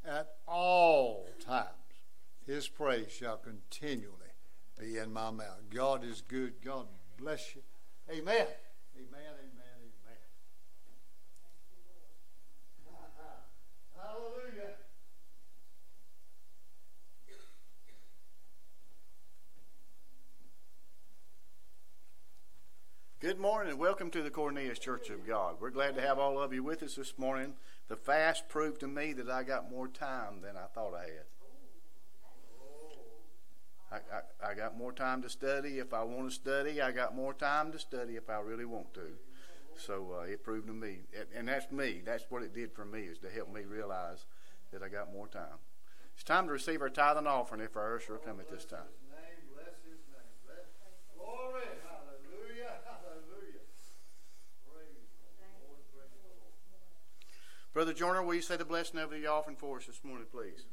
[0.06, 1.68] at all times.
[2.46, 4.14] His praise shall continually
[4.80, 5.62] be in my mouth.
[5.74, 6.54] God is good.
[6.64, 6.86] God
[7.18, 7.64] bless you.
[8.10, 8.48] Amen.
[8.96, 10.18] Amen, amen, amen.
[13.98, 14.76] Hallelujah.
[23.20, 25.56] Good morning and welcome to the Cornelius Church of God.
[25.60, 27.56] We're glad to have all of you with us this morning.
[27.88, 31.33] The fast proved to me that I got more time than I thought I had.
[33.94, 33.98] I,
[34.48, 36.82] I, I got more time to study if I want to study.
[36.82, 39.08] I got more time to study if I really want to.
[39.78, 41.00] So uh, it proved to me,
[41.36, 42.02] and that's me.
[42.04, 44.26] That's what it did for me, is to help me realize
[44.72, 45.60] that I got more time.
[46.16, 48.66] It's time to receive our tithe and offering if our usher will come at this
[48.66, 48.80] time.
[57.74, 60.66] Brother Joyner, will you say the blessing over the offering for us this morning, please?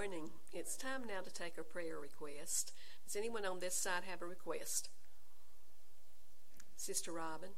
[0.00, 2.72] It's time now to take a prayer request.
[3.04, 4.88] Does anyone on this side have a request?
[6.74, 7.50] Sister Robin?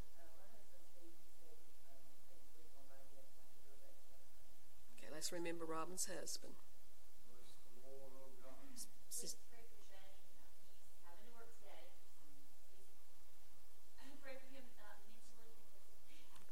[4.99, 6.55] Okay, let's remember Robin's husband.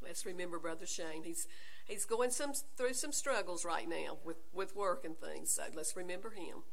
[0.01, 1.23] Let's remember Brother Shane.
[1.23, 1.47] He's
[1.91, 5.51] he's going some through some struggles right now with, with work and things.
[5.51, 6.63] So let's remember him.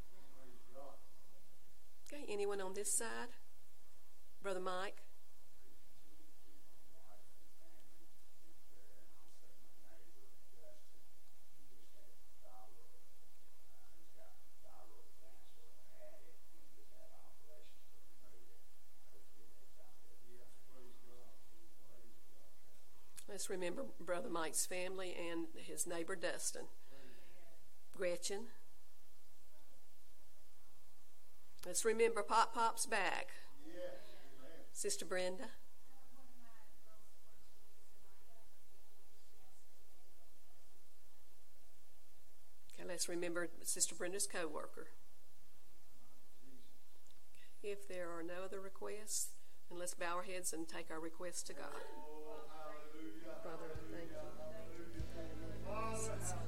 [2.11, 3.29] Okay, anyone on this side?
[4.43, 5.03] Brother Mike?
[23.39, 26.65] Let's remember Brother Mike's family and his neighbor Dustin.
[27.97, 28.47] Gretchen.
[31.65, 33.29] Let's remember Pop Pop's back.
[34.73, 35.45] Sister Brenda.
[42.75, 44.89] Okay, let's remember Sister Brenda's co worker.
[47.63, 49.29] If there are no other requests,
[49.71, 51.85] then let's bow our heads and take our requests to God.
[55.99, 56.48] Father,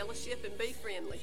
[0.00, 1.20] fellowship and be friendly.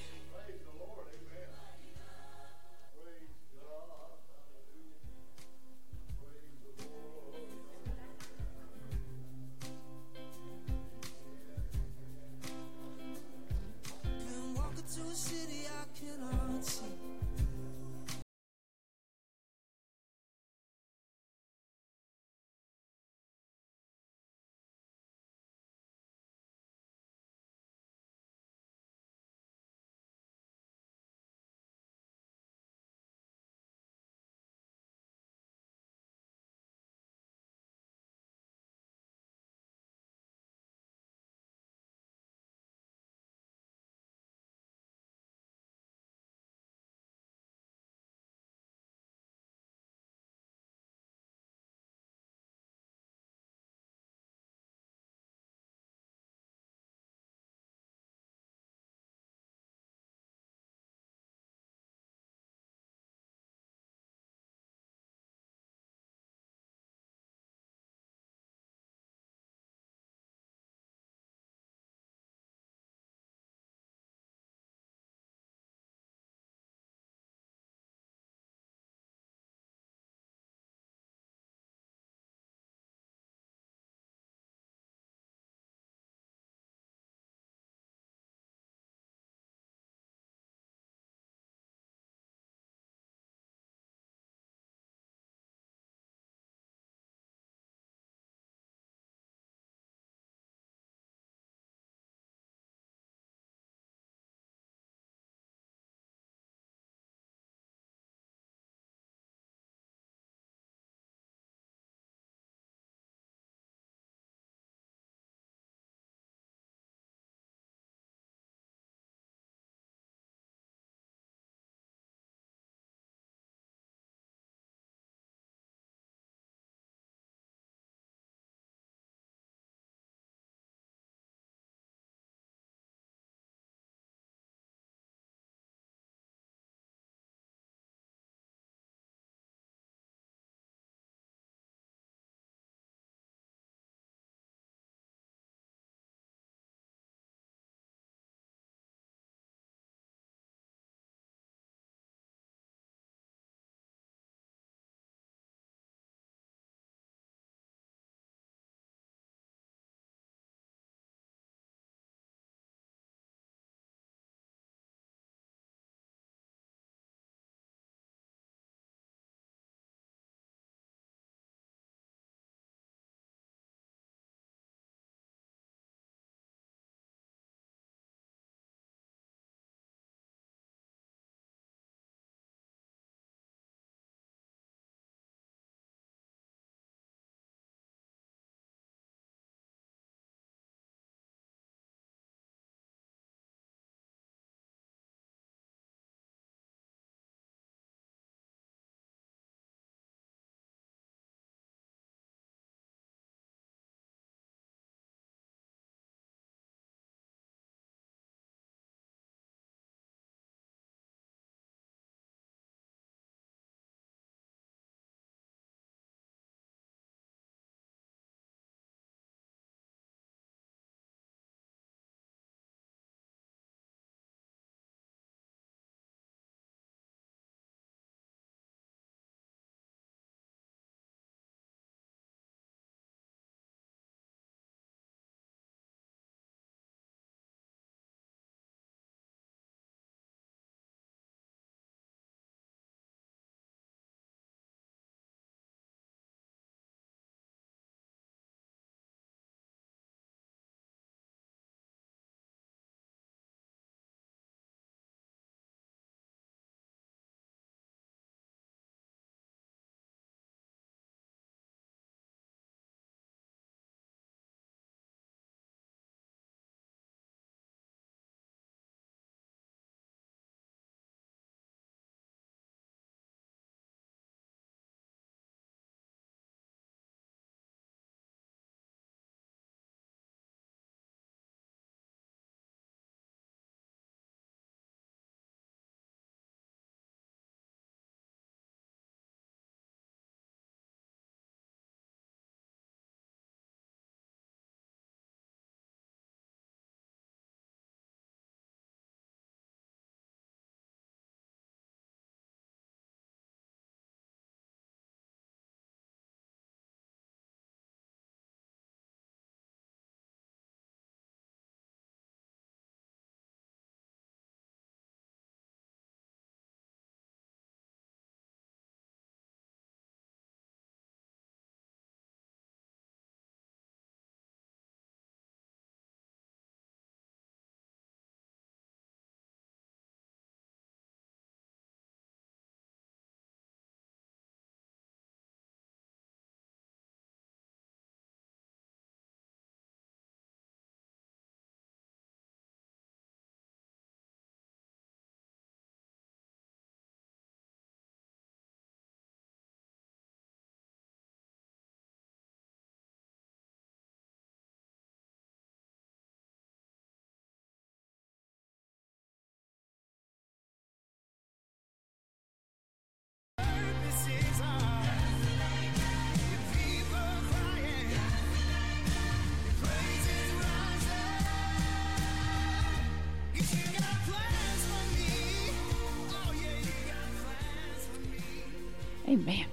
[379.30, 379.66] Amen.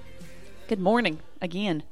[0.66, 1.84] Good morning again.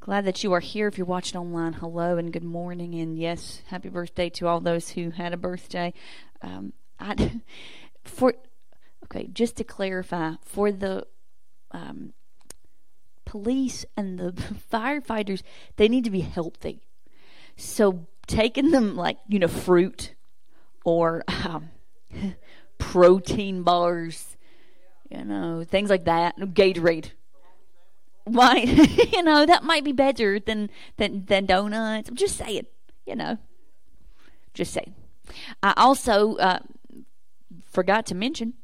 [0.00, 0.88] Glad that you are here.
[0.88, 2.94] If you're watching online, hello and good morning.
[2.94, 5.92] And yes, happy birthday to all those who had a birthday.
[6.40, 7.42] Um, I,
[8.04, 8.32] for
[9.04, 11.06] okay, just to clarify, for the
[11.72, 12.14] um,
[13.26, 14.32] police and the
[14.72, 15.42] firefighters,
[15.76, 16.80] they need to be healthy.
[17.54, 20.14] So taking them like you know fruit
[20.86, 21.68] or um,
[22.78, 24.37] protein bars,
[25.10, 27.12] you know things like that, Gatorade.
[28.24, 28.56] Why,
[29.12, 32.08] you know that might be better than than than donuts.
[32.08, 32.66] I'm just saying,
[33.06, 33.38] you know,
[34.54, 34.94] just saying.
[35.62, 36.60] I also uh,
[37.64, 38.54] forgot to mention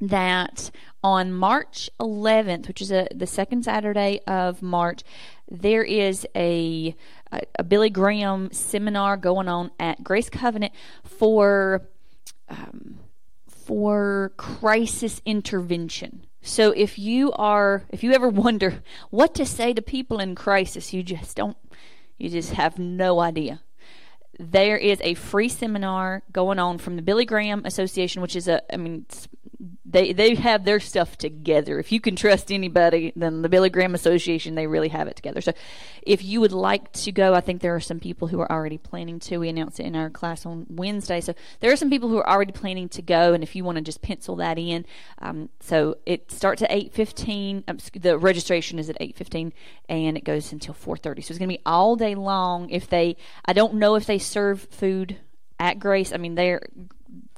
[0.00, 0.70] that
[1.02, 5.02] on March 11th, which is a, the second Saturday of March,
[5.50, 6.94] there is a,
[7.32, 10.72] a, a Billy Graham seminar going on at Grace Covenant
[11.04, 11.86] for
[12.48, 12.98] um,
[13.64, 16.26] for crisis intervention.
[16.42, 20.92] So if you are, if you ever wonder what to say to people in crisis,
[20.92, 21.56] you just don't,
[22.18, 23.60] you just have no idea
[24.38, 28.62] there is a free seminar going on from the Billy Graham Association, which is a,
[28.72, 29.06] I mean,
[29.84, 31.78] they they have their stuff together.
[31.78, 35.40] If you can trust anybody, then the Billy Graham Association they really have it together.
[35.40, 35.52] So,
[36.02, 38.78] if you would like to go, I think there are some people who are already
[38.78, 39.38] planning to.
[39.38, 42.28] We announced it in our class on Wednesday, so there are some people who are
[42.28, 43.32] already planning to go.
[43.34, 44.84] And if you want to just pencil that in,
[45.20, 47.64] um, so it starts at eight fifteen.
[47.68, 49.52] Um, the registration is at eight fifteen,
[49.88, 51.22] and it goes until four thirty.
[51.22, 52.70] So it's going to be all day long.
[52.70, 55.18] If they, I don't know if they serve food
[55.58, 56.12] at Grace.
[56.12, 56.62] I mean, they're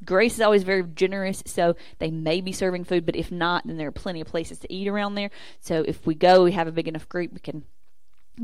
[0.07, 3.77] Grace is always very generous, so they may be serving food, but if not, then
[3.77, 5.31] there are plenty of places to eat around there.
[5.61, 7.65] So if we go, we have a big enough group, we can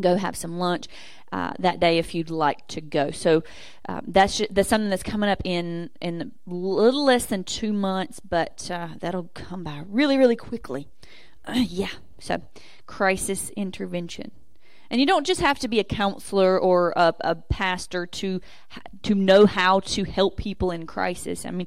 [0.01, 0.87] go have some lunch
[1.33, 3.11] uh, that day if you'd like to go.
[3.11, 3.43] So
[3.89, 7.73] um, that's just, that's something that's coming up in in a little less than two
[7.73, 10.89] months, but uh, that'll come by really really quickly.
[11.45, 11.91] Uh, yeah.
[12.19, 12.43] So
[12.87, 14.31] crisis intervention.
[14.93, 18.43] And you don't just have to be a counselor or a, a pastor to
[19.05, 21.47] to know how to help people in crisis.
[21.47, 21.67] I mean,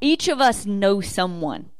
[0.00, 1.70] each of us know someone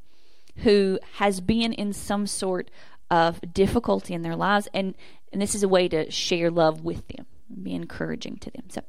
[0.58, 2.70] who has been in some sort
[3.10, 4.94] of difficulty in their lives, and
[5.32, 7.26] and this is a way to share love with them,
[7.60, 8.70] be encouraging to them.
[8.70, 8.82] So.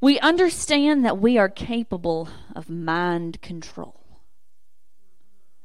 [0.00, 4.00] We understand that we are capable of mind control.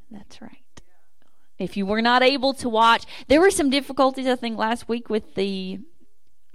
[0.09, 0.62] That's right
[1.63, 5.09] if you were not able to watch there were some difficulties i think last week
[5.09, 5.79] with the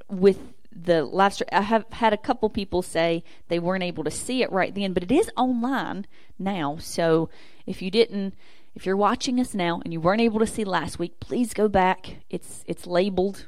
[0.08, 0.38] with
[0.70, 4.42] the live stream i have had a couple people say they weren't able to see
[4.42, 6.06] it right then but it is online
[6.38, 6.76] now.
[6.80, 7.28] So
[7.66, 8.34] if you didn't
[8.74, 11.68] if you're watching us now and you weren't able to see last week please go
[11.68, 12.18] back.
[12.30, 13.46] It's it's labeled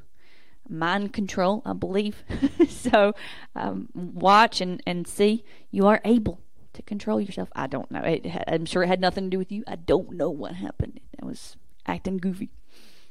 [0.69, 2.25] mind control i believe.
[2.69, 3.15] So
[3.55, 5.45] um, watch and and see.
[5.71, 6.41] You are able
[6.75, 7.49] to control yourself.
[7.55, 8.01] I don't know.
[8.01, 9.65] It, I'm sure it had nothing to do with you.
[9.67, 11.01] I don't know what happened.
[11.21, 11.57] I was
[11.87, 12.51] acting goofy.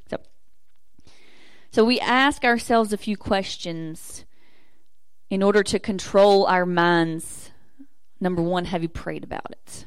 [0.08, 0.18] So,
[1.70, 4.24] so we ask ourselves a few questions
[5.28, 7.50] in order to control our minds.
[8.20, 9.86] Number one, have you prayed about it?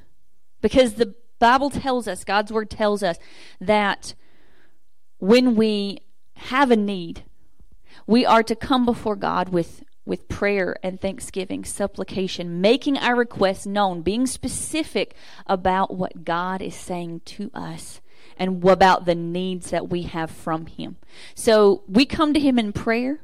[0.62, 3.18] Because the Bible tells us, God's Word tells us
[3.60, 4.14] that
[5.18, 6.00] when we
[6.36, 7.24] have a need,
[8.08, 13.66] we are to come before God with with prayer and thanksgiving, supplication, making our requests
[13.66, 15.16] known, being specific
[15.48, 18.02] about what God is saying to us
[18.38, 20.98] and about the needs that we have from Him.
[21.36, 23.22] So we come to Him in prayer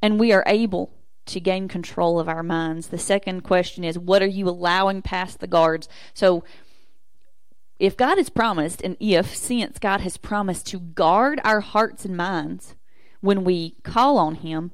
[0.00, 0.92] and we are able
[1.26, 2.88] to gain control of our minds.
[2.88, 5.88] The second question is what are you allowing past the guards?
[6.14, 6.44] So
[7.78, 12.16] if God has promised, and if, since God has promised to guard our hearts and
[12.16, 12.74] minds
[13.20, 14.72] when we call on Him,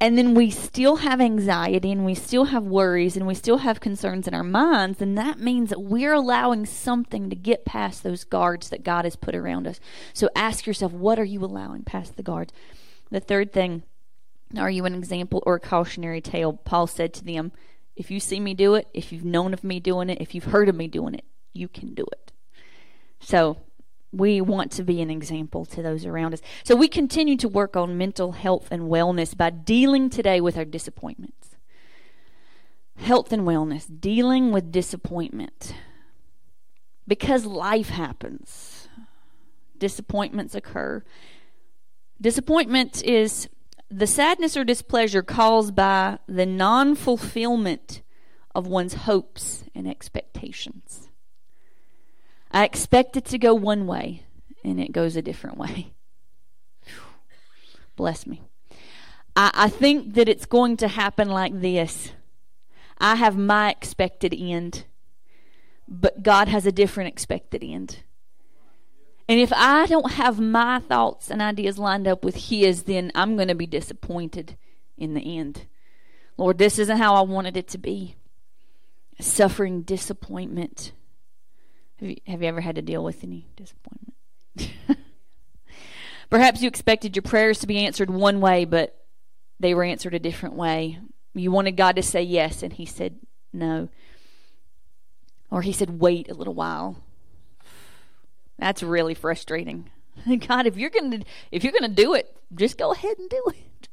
[0.00, 3.80] and then we still have anxiety and we still have worries and we still have
[3.80, 8.22] concerns in our minds, then that means that we're allowing something to get past those
[8.22, 9.80] guards that God has put around us.
[10.12, 12.52] So ask yourself, what are you allowing past the guards?
[13.10, 13.82] The third thing,
[14.56, 16.52] are you an example or a cautionary tale?
[16.52, 17.50] Paul said to them,
[17.96, 20.44] if you see me do it, if you've known of me doing it, if you've
[20.44, 22.32] heard of me doing it, you can do it.
[23.18, 23.58] So
[24.12, 26.40] we want to be an example to those around us.
[26.64, 30.64] So we continue to work on mental health and wellness by dealing today with our
[30.64, 31.56] disappointments.
[32.96, 35.74] Health and wellness, dealing with disappointment.
[37.06, 38.88] Because life happens,
[39.78, 41.04] disappointments occur.
[42.20, 43.48] Disappointment is
[43.90, 48.02] the sadness or displeasure caused by the non fulfillment
[48.54, 51.07] of one's hopes and expectations.
[52.50, 54.22] I expect it to go one way,
[54.64, 55.92] and it goes a different way.
[57.96, 58.42] Bless me.
[59.36, 62.12] I, I think that it's going to happen like this.
[62.98, 64.84] I have my expected end,
[65.86, 67.98] but God has a different expected end.
[69.28, 73.36] And if I don't have my thoughts and ideas lined up with His, then I'm
[73.36, 74.56] going to be disappointed
[74.96, 75.66] in the end.
[76.38, 78.14] Lord, this isn't how I wanted it to be.
[79.20, 80.92] Suffering disappointment.
[82.00, 84.14] Have you, have you ever had to deal with any disappointment?
[86.30, 89.04] Perhaps you expected your prayers to be answered one way, but
[89.58, 90.98] they were answered a different way.
[91.34, 93.18] You wanted God to say yes, and He said
[93.52, 93.88] no.
[95.50, 97.02] Or He said, wait a little while.
[98.58, 99.90] That's really frustrating.
[100.48, 101.20] God, if you're gonna
[101.50, 103.88] if you're gonna do it, just go ahead and do it.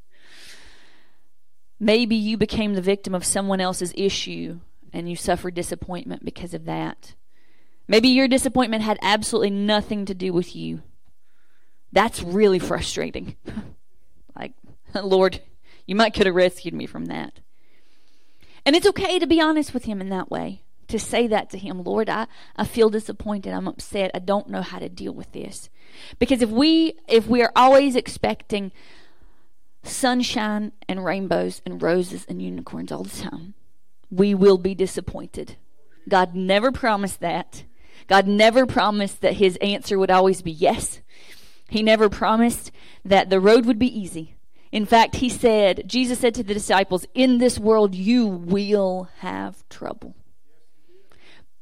[1.80, 4.60] Maybe you became the victim of someone else's issue
[4.94, 7.14] and you suffered disappointment because of that.
[7.88, 10.82] Maybe your disappointment had absolutely nothing to do with you.
[11.92, 13.36] That's really frustrating.
[14.36, 14.54] like,
[15.04, 15.42] Lord,
[15.86, 17.40] you might could have rescued me from that.
[18.66, 20.64] And it's okay to be honest with him in that way.
[20.90, 23.52] To say that to him, Lord, I, I feel disappointed.
[23.54, 24.12] I'm upset.
[24.14, 25.70] I don't know how to deal with this.
[26.20, 28.72] Because if we if we are always expecting
[29.82, 33.56] sunshine and rainbows and roses and unicorns all the time,
[34.12, 35.56] we will be disappointed.
[36.08, 37.64] God never promised that.
[38.08, 41.02] God never promised that his answer would always be yes.
[41.70, 42.72] He never promised
[43.04, 44.36] that the road would be easy.
[44.72, 49.68] In fact, he said, Jesus said to the disciples, In this world you will have
[49.70, 50.16] trouble.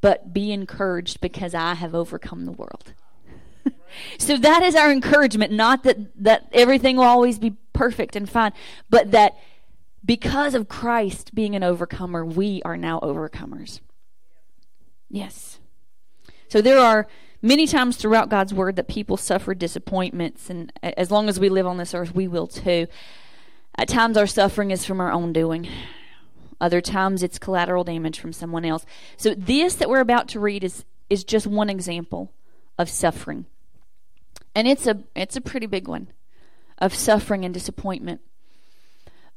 [0.01, 2.93] But be encouraged because I have overcome the world.
[4.17, 8.51] so that is our encouragement, not that, that everything will always be perfect and fine,
[8.89, 9.37] but that
[10.05, 13.79] because of Christ being an overcomer, we are now overcomers.
[15.09, 15.52] Yes.
[16.53, 17.07] So there are
[17.41, 21.65] many times throughout God's word that people suffer disappointments, and as long as we live
[21.65, 22.85] on this earth, we will too.
[23.75, 25.67] At times, our suffering is from our own doing.
[26.61, 28.85] Other times, it's collateral damage from someone else.
[29.17, 32.31] So, this that we're about to read is is just one example
[32.77, 33.47] of suffering,
[34.53, 36.09] and it's a it's a pretty big one
[36.77, 38.21] of suffering and disappointment.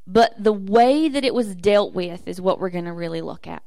[0.07, 3.47] But the way that it was dealt with is what we're going to really look
[3.47, 3.63] at.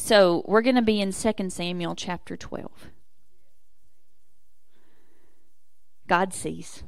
[0.00, 2.70] So, we're going to be in 2 Samuel chapter 12.
[6.06, 6.84] God sees.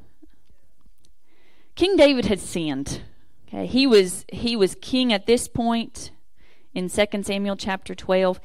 [1.75, 3.01] King David had sinned.
[3.47, 6.11] Okay, he was he was king at this point
[6.73, 8.39] in 2 Samuel chapter 12.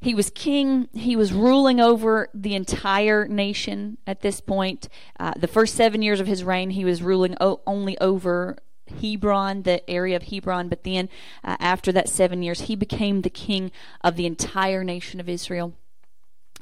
[0.00, 0.88] He was king.
[0.94, 4.88] He was ruling over the entire nation at this point.
[5.18, 8.56] Uh, the first seven years of his reign, he was ruling o- only over
[9.00, 10.68] Hebron, the area of Hebron.
[10.68, 11.08] But then,
[11.44, 13.70] uh, after that seven years, he became the king
[14.02, 15.74] of the entire nation of Israel.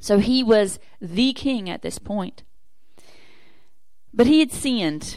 [0.01, 2.43] So he was the king at this point.
[4.13, 5.17] But he had sinned,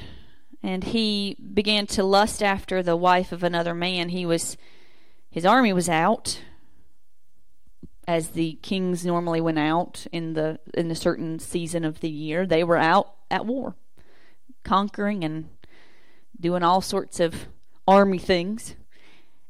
[0.61, 4.09] and he began to lust after the wife of another man.
[4.09, 4.57] He was,
[5.29, 6.41] his army was out,
[8.07, 12.45] as the kings normally went out in the in a certain season of the year.
[12.45, 13.75] They were out at war,
[14.63, 15.49] conquering and
[16.41, 17.47] doing all sorts of
[17.87, 18.75] army things.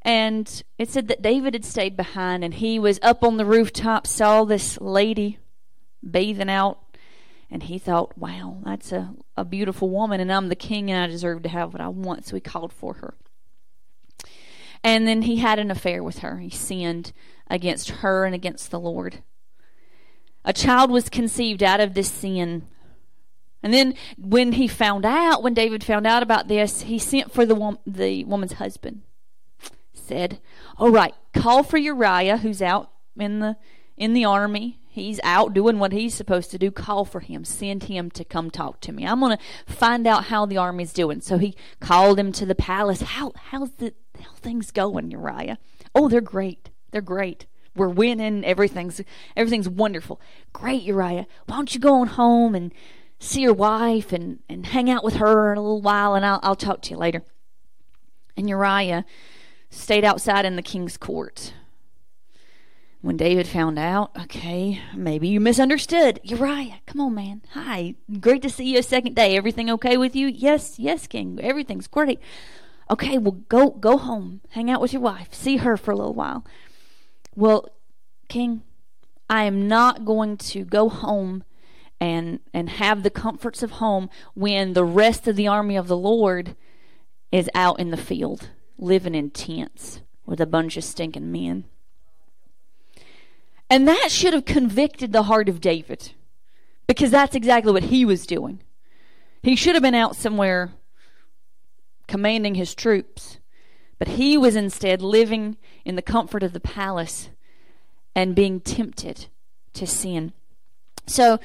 [0.03, 4.05] And it said that David had stayed behind, and he was up on the rooftop,
[4.05, 5.39] saw this lady
[6.03, 6.79] bathing out
[7.51, 11.07] and he thought, wow, that's a, a beautiful woman, and I'm the king, and I
[11.07, 12.25] deserve to have what I want.
[12.25, 13.13] So he called for her.
[14.83, 16.37] And then he had an affair with her.
[16.37, 17.11] He sinned
[17.49, 19.21] against her and against the Lord.
[20.45, 22.63] A child was conceived out of this sin.
[23.64, 27.45] And then when he found out, when David found out about this, he sent for
[27.45, 29.01] the, the woman's husband.
[29.93, 30.39] Said,
[30.78, 33.57] All right, call for Uriah, who's out in the
[33.97, 36.70] in the army He's out doing what he's supposed to do.
[36.70, 37.45] Call for him.
[37.45, 39.05] Send him to come talk to me.
[39.05, 41.22] I'm going to find out how the army's doing.
[41.22, 42.99] So he called him to the palace.
[42.99, 45.59] How how's the how things going, Uriah?
[45.95, 46.72] Oh, they're great.
[46.91, 47.45] They're great.
[47.74, 48.43] We're winning.
[48.43, 48.99] Everything's
[49.38, 50.20] everything's wonderful.
[50.51, 51.26] Great, Uriah.
[51.45, 52.74] Why don't you go on home and
[53.22, 56.39] see your wife and, and hang out with her in a little while and I'll
[56.43, 57.24] I'll talk to you later.
[58.36, 59.05] And Uriah
[59.69, 61.53] stayed outside in the king's court
[63.01, 66.19] when David found out, okay, maybe you misunderstood.
[66.24, 67.41] Uriah, come on, man.
[67.53, 67.95] Hi.
[68.19, 69.36] Great to see you a second day.
[69.36, 70.28] Everything okay with you?
[70.28, 71.39] Yes, yes, King.
[71.41, 72.19] Everything's great.
[72.89, 74.41] Okay, well go go home.
[74.49, 75.34] Hang out with your wife.
[75.34, 76.45] See her for a little while.
[77.36, 77.69] Well,
[78.28, 78.63] King,
[79.30, 81.43] I am not going to go home
[82.01, 85.95] and and have the comforts of home when the rest of the army of the
[85.95, 86.55] Lord
[87.31, 91.65] is out in the field living in tents with a bunch of stinking men.
[93.69, 96.11] And that should have convicted the heart of David
[96.87, 98.61] because that's exactly what he was doing.
[99.43, 100.73] He should have been out somewhere
[102.07, 103.37] commanding his troops,
[103.97, 107.29] but he was instead living in the comfort of the palace
[108.13, 109.27] and being tempted
[109.73, 110.33] to sin.
[111.07, 111.39] So,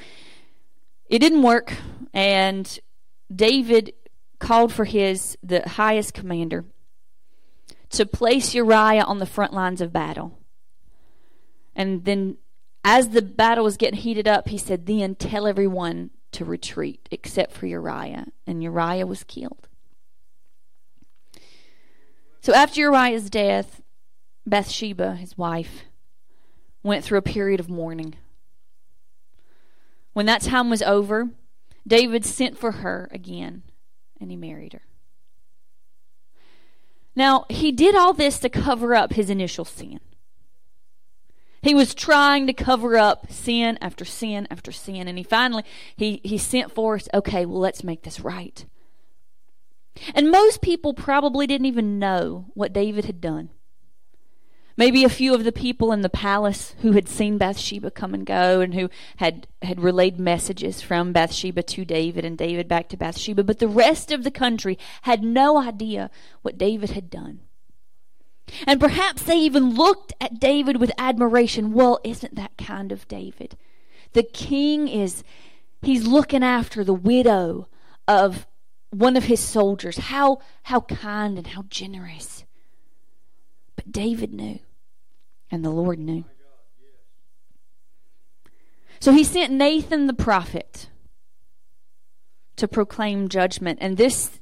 [1.09, 1.73] it didn't work,
[2.13, 2.79] and
[3.33, 3.93] David
[4.39, 6.65] called for his the highest commander
[7.89, 10.37] to place Uriah on the front lines of battle.
[11.75, 12.37] And then
[12.83, 17.53] as the battle was getting heated up, he said, Then tell everyone to retreat except
[17.53, 18.27] for Uriah.
[18.45, 19.67] And Uriah was killed.
[22.41, 23.81] So after Uriah's death,
[24.45, 25.83] Bathsheba, his wife,
[26.83, 28.15] went through a period of mourning.
[30.17, 31.29] When that time was over,
[31.85, 33.61] David sent for her again
[34.19, 34.81] and he married her.
[37.15, 39.99] Now, he did all this to cover up his initial sin.
[41.61, 45.63] He was trying to cover up sin after sin after sin, and he finally
[45.95, 48.65] he he sent for us, okay, well let's make this right.
[50.15, 53.51] And most people probably didn't even know what David had done.
[54.77, 58.25] Maybe a few of the people in the palace who had seen Bathsheba come and
[58.25, 62.97] go and who had, had relayed messages from Bathsheba to David and David back to
[62.97, 66.11] Bathsheba, but the rest of the country had no idea
[66.43, 67.39] what David had done.
[68.67, 71.73] And perhaps they even looked at David with admiration.
[71.73, 73.57] Well, isn't that kind of David?
[74.13, 75.23] The king is,
[75.81, 77.67] he's looking after the widow
[78.07, 78.45] of
[78.91, 79.97] one of his soldiers.
[79.97, 82.45] How, how kind and how generous.
[83.75, 84.59] But David knew,
[85.51, 86.25] and the Lord knew.
[88.99, 90.89] So he sent Nathan the prophet
[92.55, 93.79] to proclaim judgment.
[93.81, 94.39] And this,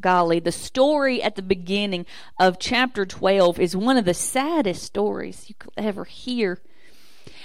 [0.00, 2.06] golly, the story at the beginning
[2.38, 6.60] of chapter 12 is one of the saddest stories you could ever hear.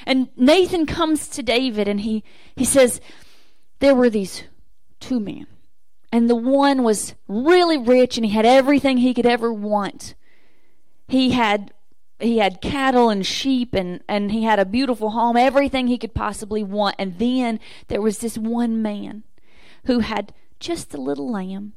[0.06, 2.24] And Nathan comes to David and he,
[2.56, 3.02] he says,
[3.80, 4.44] There were these
[5.00, 5.48] two men.
[6.12, 10.16] And the one was really rich and he had everything he could ever want.
[11.08, 11.74] He had
[12.20, 16.16] he had cattle and sheep and, and he had a beautiful home, everything he could
[16.16, 16.96] possibly want.
[16.98, 19.24] And then there was this one man
[19.86, 21.74] who had just a little lamb.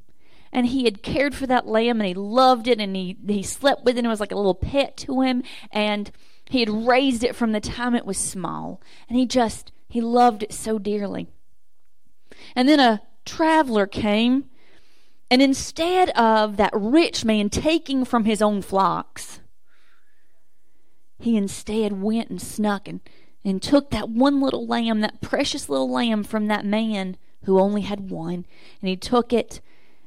[0.53, 3.85] And he had cared for that lamb and he loved it and he, he slept
[3.85, 5.43] with it and it was like a little pet to him.
[5.71, 6.11] And
[6.47, 8.81] he had raised it from the time it was small.
[9.09, 11.29] And he just, he loved it so dearly.
[12.57, 14.47] And then a traveler came,
[15.31, 19.41] and instead of that rich man taking from his own flocks,
[21.21, 23.01] he instead went and snuck and,
[23.45, 27.83] and took that one little lamb, that precious little lamb from that man who only
[27.83, 28.47] had one,
[28.81, 29.61] and he took it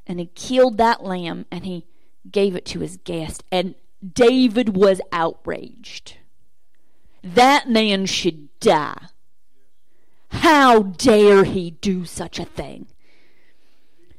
[0.06, 1.86] and he killed that lamb and he
[2.30, 3.44] gave it to his guest.
[3.50, 3.74] And
[4.12, 6.18] David was outraged.
[7.22, 9.06] That man should die.
[10.28, 12.86] How dare he do such a thing?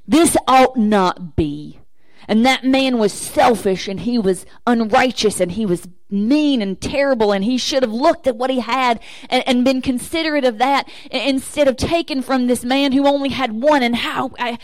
[0.08, 1.80] This ought not be.
[2.28, 7.32] And that man was selfish and he was unrighteous and he was mean and terrible
[7.32, 9.00] and he should have looked at what he had
[9.30, 13.52] and, and been considerate of that instead of taking from this man who only had
[13.52, 14.58] one and how I,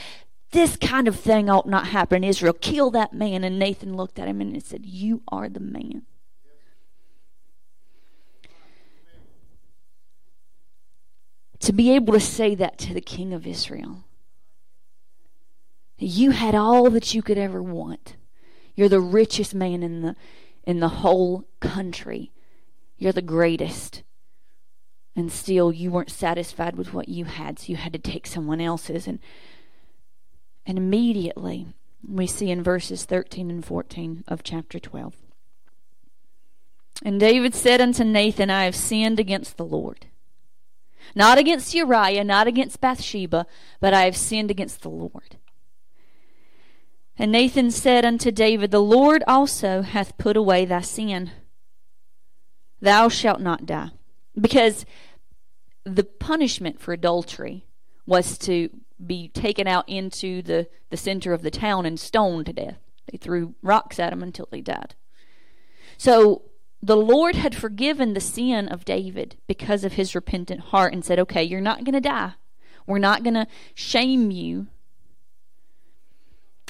[0.52, 2.54] this kind of thing ought not happen Israel.
[2.54, 3.44] Kill that man.
[3.44, 6.04] And Nathan looked at him and said, You are the man.
[11.60, 14.04] To be able to say that to the king of Israel
[16.08, 18.16] you had all that you could ever want.
[18.76, 20.16] You're the richest man in the
[20.64, 22.32] in the whole country.
[22.98, 24.04] You're the greatest.
[25.16, 28.62] And still you weren't satisfied with what you had, so you had to take someone
[28.62, 29.20] else's and
[30.66, 31.68] and immediately
[32.08, 35.16] we see in verses 13 and 14 of chapter 12.
[37.04, 40.08] And David said unto Nathan, I have sinned against the Lord.
[41.16, 43.46] Not against Uriah, not against Bathsheba,
[43.80, 45.38] but I have sinned against the Lord.
[47.22, 51.30] And Nathan said unto David, The Lord also hath put away thy sin.
[52.82, 53.92] Thou shalt not die.
[54.36, 54.88] Because
[55.84, 57.68] the punishment for adultery
[58.08, 58.70] was to
[59.06, 62.80] be taken out into the, the center of the town and stoned to death.
[63.12, 64.96] They threw rocks at him until he died.
[66.00, 66.46] So
[66.82, 71.20] the Lord had forgiven the sin of David because of his repentant heart and said,
[71.20, 72.34] Okay, you're not going to die.
[72.88, 73.46] We're not going to
[73.76, 74.70] shame you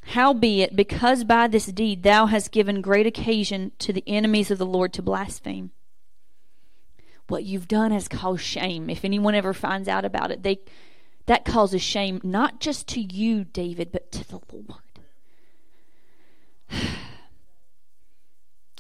[0.04, 4.66] Howbeit, because by this deed thou hast given great occasion to the enemies of the
[4.66, 5.72] Lord to blaspheme.
[7.28, 8.90] What you've done has caused shame.
[8.90, 10.60] If anyone ever finds out about it, they
[11.28, 14.82] that causes shame not just to you, David, but to the Lord.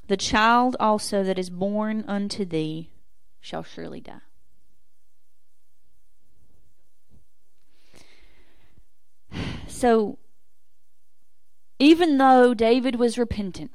[0.07, 2.89] the child also that is born unto thee
[3.39, 4.19] shall surely die.
[9.67, 10.19] So
[11.81, 13.71] even though David was repentant,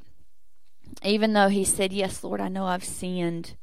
[1.03, 3.57] even though he said, Yes, Lord, I know I've sinned.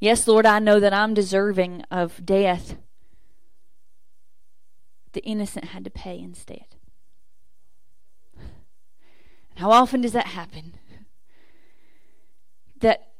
[0.00, 2.76] Yes, Lord, I know that I'm deserving of death.
[5.12, 6.64] the innocent had to pay instead.
[9.56, 10.72] How often does that happen?
[12.80, 13.12] That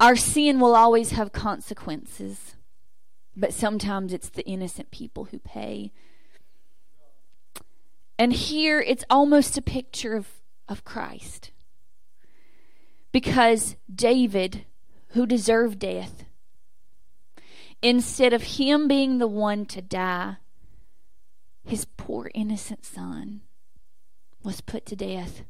[0.00, 2.56] our sin will always have consequences,
[3.36, 5.92] but sometimes it's the innocent people who pay.
[8.18, 10.28] And here it's almost a picture of,
[10.68, 11.50] of Christ.
[13.12, 14.64] Because David,
[15.08, 16.24] who deserved death,
[17.82, 20.36] instead of him being the one to die,
[21.64, 23.42] his poor innocent son
[24.42, 25.42] was put to death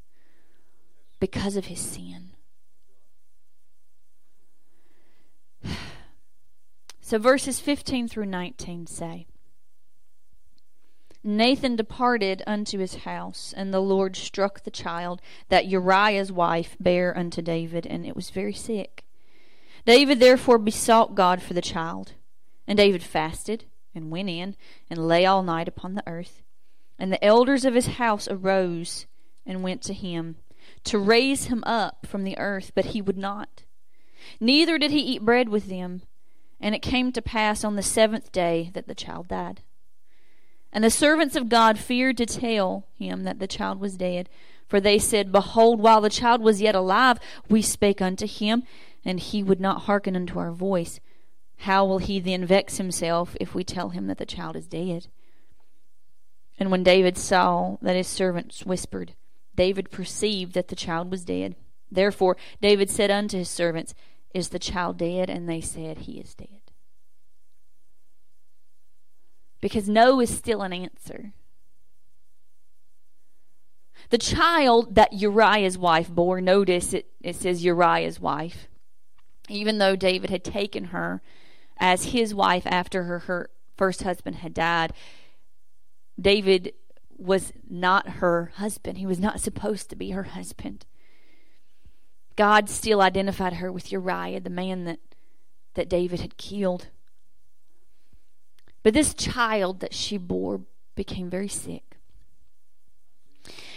[1.21, 2.31] because of his sin.
[7.01, 9.29] So verses 15 through 19 say
[11.27, 17.17] Nathan departed unto his house, and the Lord struck the child that Uriah's wife bare
[17.19, 19.05] unto David, and it was very sick.
[19.85, 22.13] David therefore besought God for the child.
[22.69, 24.57] And David fasted, and went in,
[24.89, 26.43] and lay all night upon the earth.
[26.99, 29.07] And the elders of his house arose
[29.45, 30.37] and went to him
[30.85, 33.65] to raise him up from the earth, but he would not.
[34.41, 36.03] Neither did he eat bread with them.
[36.61, 39.63] And it came to pass on the seventh day that the child died.
[40.73, 44.29] And the servants of God feared to tell him that the child was dead.
[44.69, 47.19] For they said, Behold, while the child was yet alive,
[47.49, 48.65] we spake unto him,
[49.05, 51.01] and he would not hearken unto our voice.
[51.59, 55.07] How will he then vex himself if we tell him that the child is dead?
[56.59, 59.15] And when David saw that his servants whispered,
[59.55, 61.55] David perceived that the child was dead.
[61.91, 63.95] Therefore David said unto his servants,
[64.35, 65.31] Is the child dead?
[65.31, 66.66] And they said, He is dead.
[69.61, 71.33] Because no is still an answer.
[74.11, 78.69] The child that Uriah's wife bore, notice it, it says Uriah's wife,
[79.49, 81.23] even though David had taken her
[81.79, 84.93] as his wife after her, her first husband had died,
[86.21, 86.73] David
[87.19, 88.99] was not her husband.
[88.99, 90.87] He was not supposed to be her husband.
[92.37, 95.01] God still identified her with Uriah, the man that,
[95.75, 96.89] that David had killed.
[98.87, 100.61] But this child that she bore
[100.95, 101.97] became very sick.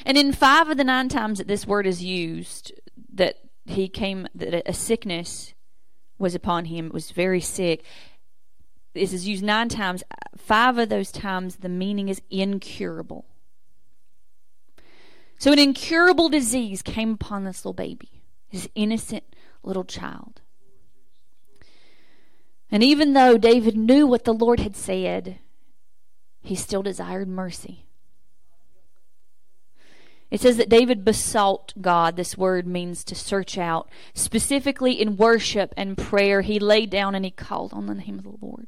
[0.05, 2.71] And in five of the nine times that this word is used,
[3.15, 5.55] that he came, that a sickness
[6.19, 7.83] was upon him, it was very sick.
[8.93, 10.03] This is used nine times.
[10.37, 13.25] Five of those times, the meaning is incurable.
[15.39, 18.21] So, an incurable disease came upon this little baby,
[18.51, 19.23] this innocent
[19.63, 20.41] little child.
[22.71, 25.39] And even though David knew what the Lord had said,
[26.41, 27.85] he still desired mercy.
[30.31, 32.15] It says that David besought God.
[32.15, 33.89] This word means to search out.
[34.13, 38.25] Specifically in worship and prayer, he laid down and he called on the name of
[38.25, 38.67] the Lord.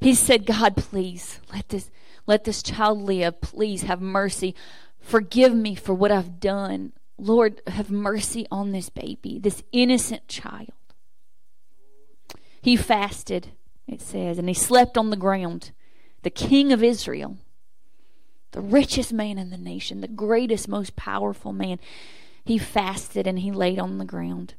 [0.00, 1.90] He said, God, please let this,
[2.26, 3.40] let this child live.
[3.40, 4.54] Please have mercy.
[5.00, 6.92] Forgive me for what I've done.
[7.16, 10.70] Lord, have mercy on this baby, this innocent child.
[12.60, 13.52] He fasted,
[13.86, 15.72] it says, and he slept on the ground.
[16.22, 17.38] The king of Israel
[18.52, 21.78] the richest man in the nation, the greatest, most powerful man.
[22.44, 24.54] He fasted and he laid on the ground.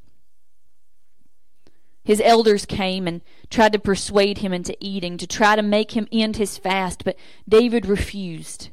[2.03, 6.07] His elders came and tried to persuade him into eating, to try to make him
[6.11, 7.17] end his fast, but
[7.47, 8.69] David refused.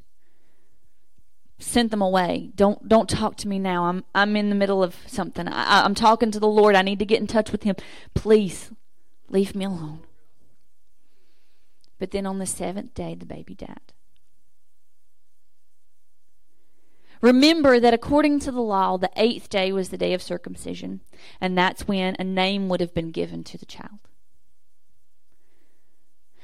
[1.58, 2.50] Sent them away.
[2.54, 3.86] Don't don't talk to me now.
[3.86, 5.48] I'm I'm in the middle of something.
[5.48, 6.76] I, I'm talking to the Lord.
[6.76, 7.76] I need to get in touch with Him.
[8.14, 8.70] Please,
[9.28, 10.00] leave me alone.
[11.98, 13.92] But then on the seventh day, the baby died.
[17.22, 21.00] Remember that according to the law, the eighth day was the day of circumcision,
[21.40, 23.98] and that's when a name would have been given to the child.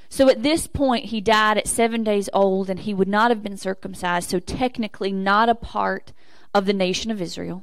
[0.08, 3.42] So at this point, he died at seven days old, and he would not have
[3.42, 6.12] been circumcised, so technically not a part
[6.54, 7.62] of the nation of Israel.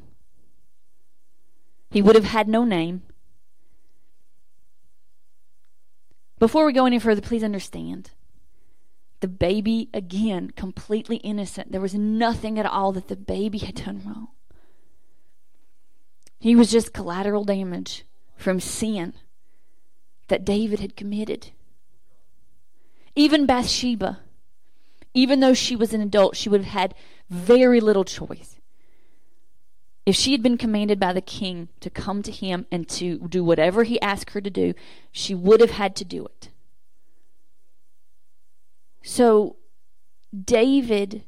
[1.91, 3.03] He would have had no name.
[6.39, 8.11] Before we go any further, please understand
[9.19, 11.71] the baby, again, completely innocent.
[11.71, 14.29] There was nothing at all that the baby had done wrong.
[16.39, 18.05] He was just collateral damage
[18.37, 19.13] from sin
[20.29, 21.51] that David had committed.
[23.15, 24.19] Even Bathsheba,
[25.13, 26.95] even though she was an adult, she would have had
[27.29, 28.58] very little choice.
[30.09, 33.43] If she had been commanded by the king to come to him and to do
[33.43, 34.73] whatever he asked her to do,
[35.11, 36.49] she would have had to do it.
[39.03, 39.57] So
[40.33, 41.25] David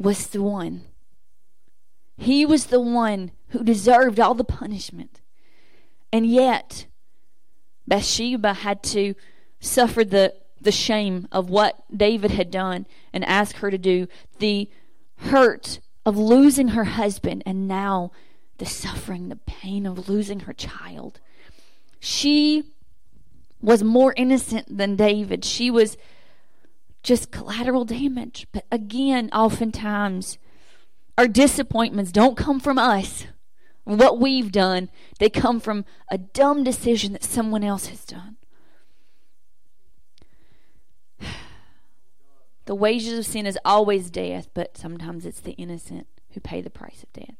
[0.00, 0.82] was the one.
[2.16, 5.20] He was the one who deserved all the punishment.
[6.12, 6.86] And yet,
[7.86, 9.14] Bathsheba had to
[9.60, 14.08] suffer the the shame of what David had done and ask her to do,
[14.40, 14.68] the
[15.18, 18.12] hurt of losing her husband, and now
[18.58, 21.20] the suffering, the pain of losing her child.
[22.00, 22.64] She
[23.60, 25.44] was more innocent than David.
[25.44, 25.96] She was
[27.02, 28.46] just collateral damage.
[28.52, 30.38] But again, oftentimes,
[31.16, 33.26] our disappointments don't come from us,
[33.84, 38.36] what we've done, they come from a dumb decision that someone else has done.
[42.66, 46.70] The wages of sin is always death, but sometimes it's the innocent who pay the
[46.70, 47.36] price of death.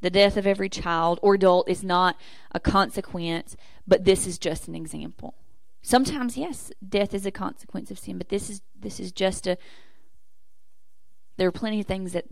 [0.00, 2.16] The death of every child or adult is not
[2.52, 3.56] a consequence,
[3.86, 5.34] but this is just an example.
[5.82, 9.56] Sometimes, yes, death is a consequence of sin, but this is this is just a.
[11.36, 12.24] There are plenty of things that,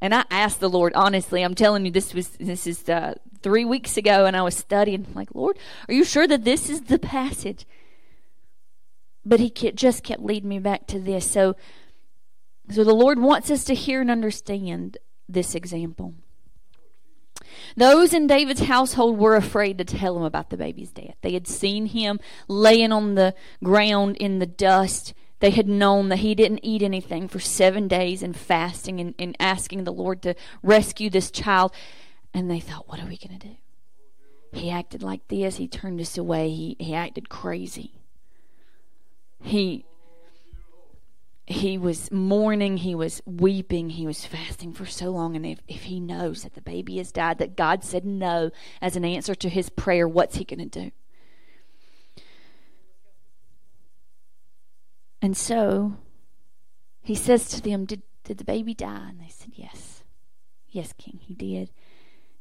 [0.00, 1.42] and I asked the Lord honestly.
[1.42, 5.06] I'm telling you, this was this is uh, three weeks ago, and I was studying.
[5.06, 7.66] I'm like, Lord, are you sure that this is the passage?
[9.24, 11.30] But He just kept leading me back to this.
[11.30, 11.56] So,
[12.70, 16.14] so the Lord wants us to hear and understand this example.
[17.76, 21.16] Those in David's household were afraid to tell him about the baby's death.
[21.22, 25.14] They had seen him laying on the ground in the dust.
[25.40, 29.36] They had known that he didn't eat anything for seven days and fasting and, and
[29.40, 31.72] asking the Lord to rescue this child.
[32.34, 33.56] And they thought, what are we going to do?
[34.52, 35.56] He acted like this.
[35.56, 36.50] He turned us away.
[36.50, 38.01] He, he acted crazy.
[39.42, 39.84] He
[41.46, 45.36] he was mourning, he was weeping, he was fasting for so long.
[45.36, 48.50] And if, if he knows that the baby has died, that God said no
[48.80, 50.90] as an answer to his prayer, what's he going to do?
[55.20, 55.96] And so
[57.02, 59.08] he says to them, did, did the baby die?
[59.08, 60.02] And they said, Yes.
[60.68, 61.70] Yes, King, he did.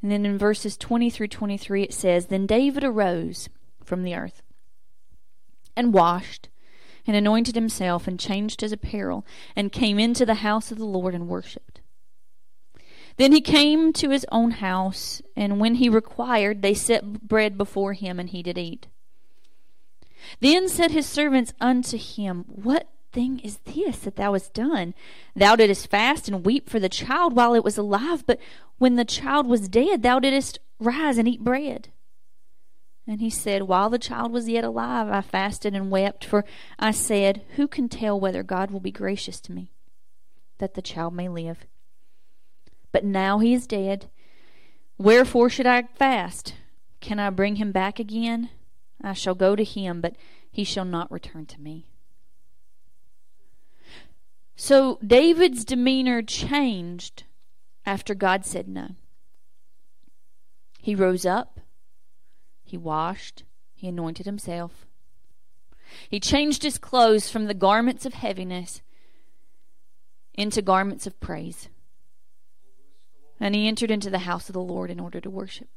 [0.01, 3.49] And then in verses 20 through 23, it says, Then David arose
[3.83, 4.41] from the earth
[5.75, 6.47] and washed
[7.07, 9.25] and anointed himself and changed his apparel
[9.55, 11.81] and came into the house of the Lord and worshipped.
[13.17, 17.93] Then he came to his own house, and when he required, they set bread before
[17.93, 18.87] him, and he did eat.
[20.39, 24.93] Then said his servants unto him, What thing is this that thou hast done?
[25.35, 28.39] Thou didst fast and weep for the child while it was alive, but
[28.77, 31.89] when the child was dead, thou didst rise and eat bread.
[33.07, 36.45] And he said, While the child was yet alive, I fasted and wept, for
[36.77, 39.71] I said, Who can tell whether God will be gracious to me,
[40.59, 41.65] that the child may live?
[42.91, 44.09] But now he is dead.
[44.97, 46.55] Wherefore should I fast?
[46.99, 48.49] Can I bring him back again?
[49.01, 50.15] I shall go to him, but
[50.51, 51.87] he shall not return to me.
[54.55, 57.23] So David's demeanor changed
[57.83, 58.89] after God said no.
[60.79, 61.60] He rose up
[62.71, 63.43] he washed,
[63.73, 64.87] he anointed himself.
[66.09, 68.81] He changed his clothes from the garments of heaviness
[70.33, 71.67] into garments of praise.
[73.41, 75.67] And he entered into the house of the Lord in order to worship.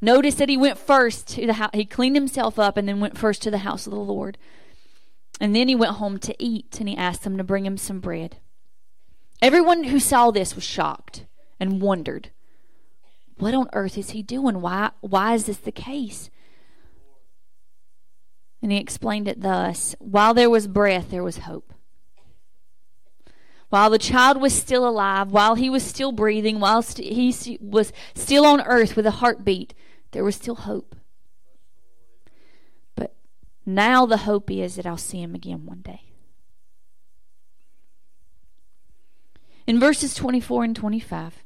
[0.00, 1.70] Notice that he went first to the house.
[1.72, 4.38] He cleaned himself up and then went first to the house of the Lord.
[5.40, 8.00] And then he went home to eat and he asked them to bring him some
[8.00, 8.38] bread.
[9.40, 11.26] Everyone who saw this was shocked
[11.60, 12.30] and wondered
[13.38, 14.60] what on earth is he doing?
[14.60, 16.30] Why why is this the case?
[18.62, 21.72] And he explained it thus While there was breath, there was hope.
[23.68, 27.92] While the child was still alive, while he was still breathing, while st- he was
[28.14, 29.74] still on earth with a heartbeat,
[30.12, 30.94] there was still hope.
[32.94, 33.16] But
[33.66, 36.02] now the hope is that I'll see him again one day.
[39.66, 41.43] In verses 24 and 25,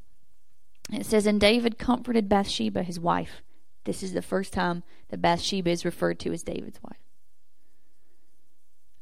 [0.90, 3.42] it says, And David comforted Bathsheba, his wife.
[3.84, 6.98] This is the first time that Bathsheba is referred to as David's wife.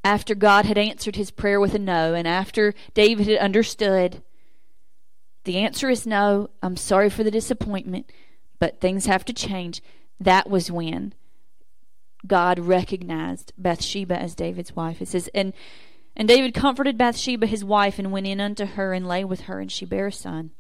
[0.04, 4.22] After God had answered his prayer with a no, and after David had understood
[5.44, 8.10] the answer is no, I'm sorry for the disappointment,
[8.58, 9.80] but things have to change,
[10.18, 11.14] that was when
[12.26, 15.00] God recognized Bathsheba as David's wife.
[15.00, 15.52] It says, And
[16.16, 19.60] and David comforted Bathsheba his wife, and went in unto her, and lay with her,
[19.60, 20.50] and she bare a son.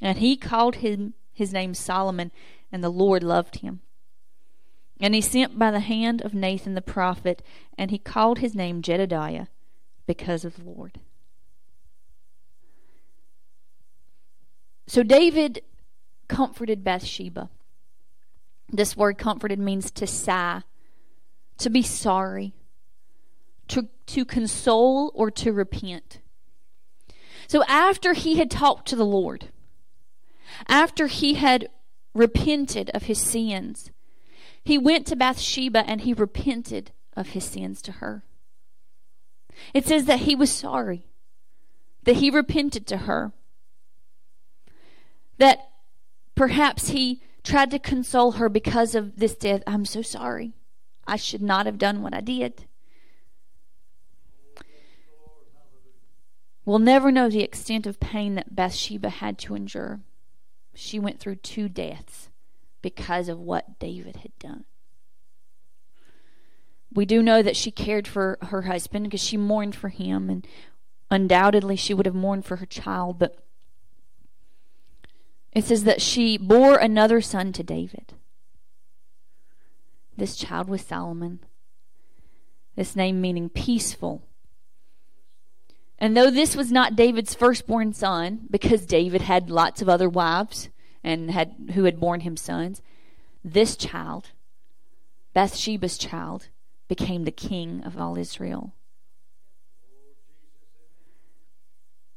[0.00, 2.30] And he called him his name Solomon,
[2.70, 3.80] and the Lord loved him.
[5.00, 7.42] And he sent by the hand of Nathan the prophet,
[7.76, 9.48] and he called his name Jedidiah,
[10.06, 11.00] because of the Lord.
[14.86, 15.62] So David
[16.28, 17.48] comforted Bathsheba.
[18.70, 20.62] This word comforted means to sigh,
[21.58, 22.54] to be sorry,
[23.68, 26.20] to, to console, or to repent.
[27.46, 29.48] So after he had talked to the Lord,
[30.68, 31.68] after he had
[32.14, 33.90] repented of his sins,
[34.62, 38.24] he went to Bathsheba and he repented of his sins to her.
[39.72, 41.06] It says that he was sorry,
[42.04, 43.32] that he repented to her,
[45.38, 45.70] that
[46.34, 49.62] perhaps he tried to console her because of this death.
[49.66, 50.54] I'm so sorry.
[51.06, 52.66] I should not have done what I did.
[56.64, 60.00] We'll never know the extent of pain that Bathsheba had to endure.
[60.74, 62.28] She went through two deaths
[62.82, 64.64] because of what David had done.
[66.92, 70.46] We do know that she cared for her husband because she mourned for him, and
[71.10, 73.44] undoubtedly she would have mourned for her child, but
[75.52, 78.14] it says that she bore another son to David.
[80.16, 81.40] This child was Solomon.
[82.76, 84.22] This name meaning peaceful.
[85.98, 90.68] And though this was not David's firstborn son, because David had lots of other wives
[91.02, 92.82] and had who had borne him sons,
[93.44, 94.30] this child,
[95.34, 96.48] Bathsheba's child,
[96.88, 98.74] became the king of all Israel.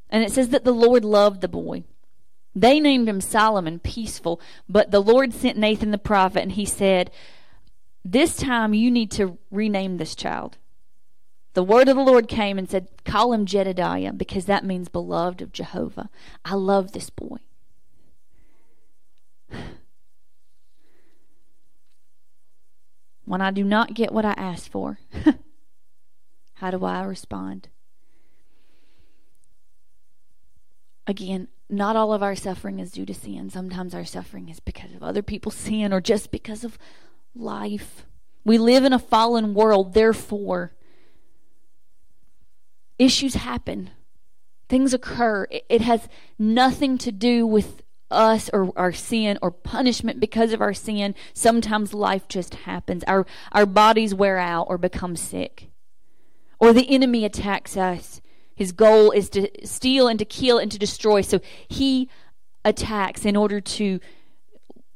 [0.09, 1.83] And it says that the Lord loved the boy.
[2.55, 7.11] They named him Solomon, peaceful, but the Lord sent Nathan the prophet, and he said,
[8.03, 10.57] This time you need to rename this child.
[11.57, 15.41] The word of the Lord came and said, Call him Jedidiah, because that means beloved
[15.41, 16.11] of Jehovah.
[16.45, 17.37] I love this boy.
[23.25, 24.99] When I do not get what I ask for,
[26.53, 27.69] how do I respond?
[31.07, 33.49] Again, not all of our suffering is due to sin.
[33.49, 36.77] Sometimes our suffering is because of other people's sin or just because of
[37.33, 38.05] life.
[38.45, 40.76] We live in a fallen world, therefore,
[42.99, 43.91] issues happen,
[44.69, 45.47] things occur.
[45.49, 46.07] It has
[46.37, 51.15] nothing to do with us or our sin or punishment because of our sin.
[51.33, 53.03] Sometimes life just happens.
[53.07, 55.69] Our, our bodies wear out or become sick.
[56.59, 58.21] Or the enemy attacks us.
[58.55, 61.21] His goal is to steal and to kill and to destroy.
[61.21, 62.09] So he
[62.65, 63.99] attacks in order to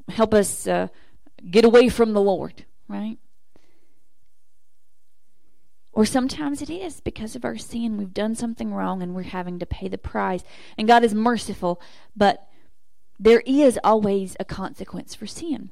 [0.09, 0.87] help us uh,
[1.49, 3.17] get away from the Lord, right?
[5.93, 7.97] Or sometimes it is because of our sin.
[7.97, 10.43] We've done something wrong and we're having to pay the price.
[10.77, 11.81] And God is merciful,
[12.15, 12.47] but
[13.19, 15.69] there is always a consequence for sin.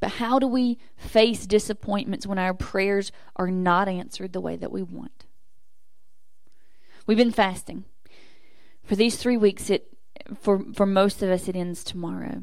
[0.00, 4.72] But how do we face disappointments when our prayers are not answered the way that
[4.72, 5.26] we want?
[7.06, 7.84] We've been fasting.
[8.82, 9.88] For these three weeks, it
[10.40, 12.42] for for most of us it ends tomorrow.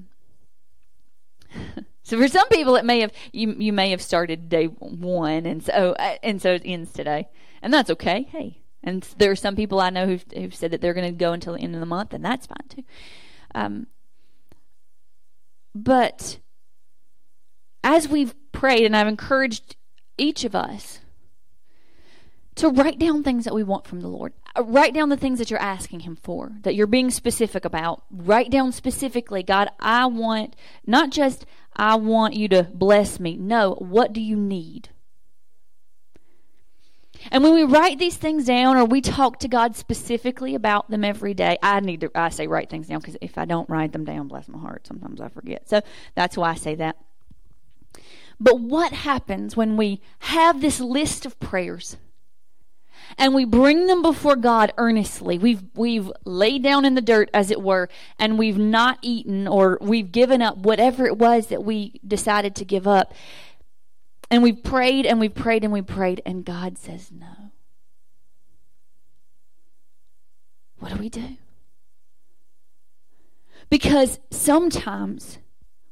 [2.04, 5.64] so for some people, it may have you you may have started day one, and
[5.64, 7.30] so uh, and so it ends today,
[7.62, 8.24] and that's okay.
[8.24, 11.18] Hey, and there are some people I know who've, who've said that they're going to
[11.18, 12.84] go until the end of the month, and that's fine too.
[13.56, 13.88] Um,
[15.74, 16.40] but
[17.84, 19.78] as we've prayed, and I've encouraged
[20.18, 21.00] each of us
[22.56, 24.34] to write down things that we want from the Lord.
[24.56, 28.04] Uh, write down the things that you're asking Him for, that you're being specific about.
[28.12, 30.56] Write down specifically, God, I want,
[30.86, 33.38] not just, I want you to bless me.
[33.38, 34.90] No, what do you need?
[37.32, 41.04] And when we write these things down or we talk to God specifically about them
[41.04, 43.94] every day, I need to, I say write things down because if I don't write
[43.94, 45.70] them down, bless my heart, sometimes I forget.
[45.70, 45.82] So
[46.16, 46.98] that's why I say that.
[48.40, 51.98] But what happens when we have this list of prayers
[53.18, 55.38] and we bring them before God earnestly?
[55.38, 59.78] We've, we've laid down in the dirt, as it were, and we've not eaten or
[59.82, 63.14] we've given up whatever it was that we decided to give up.
[64.32, 67.52] And we've prayed and we've prayed and we prayed, and God says no.
[70.80, 71.38] What do we do?
[73.70, 75.38] Because sometimes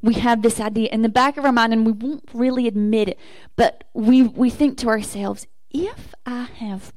[0.01, 3.09] we have this idea in the back of our mind and we won't really admit
[3.09, 3.19] it,
[3.55, 6.91] but we, we think to ourselves, if I have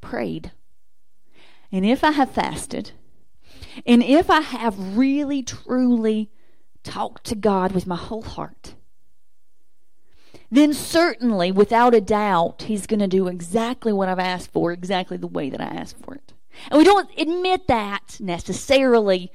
[0.00, 0.52] prayed,
[1.72, 2.92] and if I have fasted,
[3.86, 6.30] and if I have really, truly
[6.82, 8.74] talked to God with my whole heart,
[10.50, 15.16] then certainly, without a doubt, he's going to do exactly what I've asked for, exactly
[15.16, 16.32] the way that I asked for it.
[16.70, 19.30] And we don't admit that necessarily,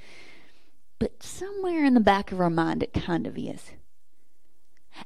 [0.99, 3.71] but somewhere in the back of our mind, it kind of is.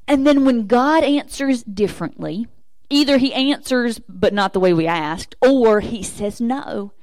[0.08, 2.48] And then when God answers differently,
[2.90, 6.94] either he answers but not the way we asked, or he says no.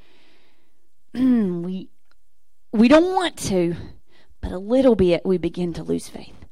[1.14, 1.88] we
[2.72, 3.74] we don't want to,
[4.40, 6.44] but a little bit we begin to lose faith.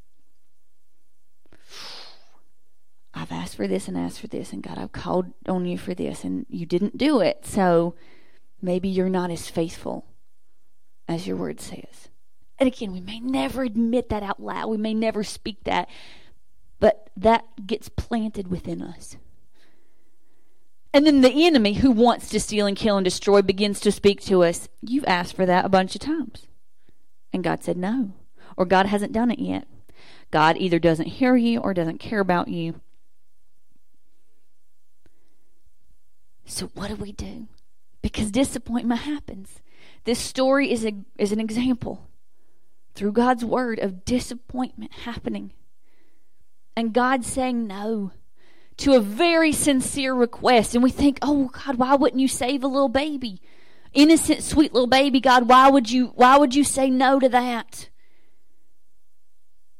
[3.14, 5.94] I've asked for this and asked for this, and God, I've called on you for
[5.94, 7.44] this, and you didn't do it.
[7.44, 7.94] So
[8.62, 10.06] maybe you're not as faithful
[11.06, 12.08] as your word says.
[12.58, 14.68] And again, we may never admit that out loud.
[14.68, 15.88] We may never speak that.
[16.80, 19.16] But that gets planted within us.
[20.94, 24.20] And then the enemy who wants to steal and kill and destroy begins to speak
[24.22, 24.68] to us.
[24.80, 26.46] You've asked for that a bunch of times.
[27.32, 28.12] And God said no.
[28.56, 29.66] Or God hasn't done it yet.
[30.30, 32.80] God either doesn't hear you or doesn't care about you.
[36.44, 37.48] So what do we do?
[38.00, 39.60] Because disappointment happens.
[40.04, 42.06] This story is a is an example
[42.94, 45.52] through God's word of disappointment happening.
[46.76, 48.12] And God saying no
[48.78, 50.74] to a very sincere request.
[50.74, 53.40] And we think, oh God, why wouldn't you save a little baby?
[53.92, 57.90] Innocent, sweet little baby, God, why would you why would you say no to that?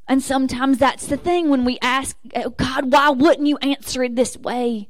[0.07, 4.15] And sometimes that's the thing when we ask, oh, God, why wouldn't you answer it
[4.15, 4.89] this way?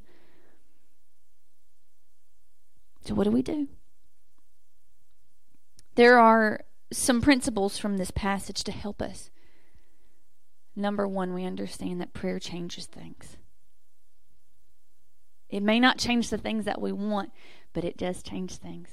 [3.05, 3.69] So, what do we do?
[5.95, 9.29] There are some principles from this passage to help us.
[10.75, 13.37] Number one, we understand that prayer changes things.
[15.55, 17.31] It may not change the things that we want,
[17.71, 18.89] but it does change things.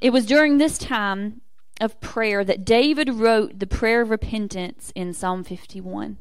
[0.00, 1.42] It was during this time
[1.78, 6.16] of prayer that David wrote the prayer of repentance in Psalm 51.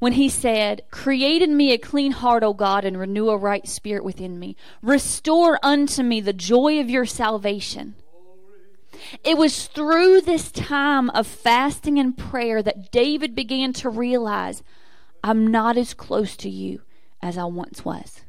[0.00, 3.68] When he said, Create in me a clean heart, O God, and renew a right
[3.68, 4.56] spirit within me.
[4.82, 7.94] Restore unto me the joy of your salvation.
[9.22, 14.64] It was through this time of fasting and prayer that David began to realize
[15.22, 16.82] I'm not as close to you
[17.20, 18.22] as I once was.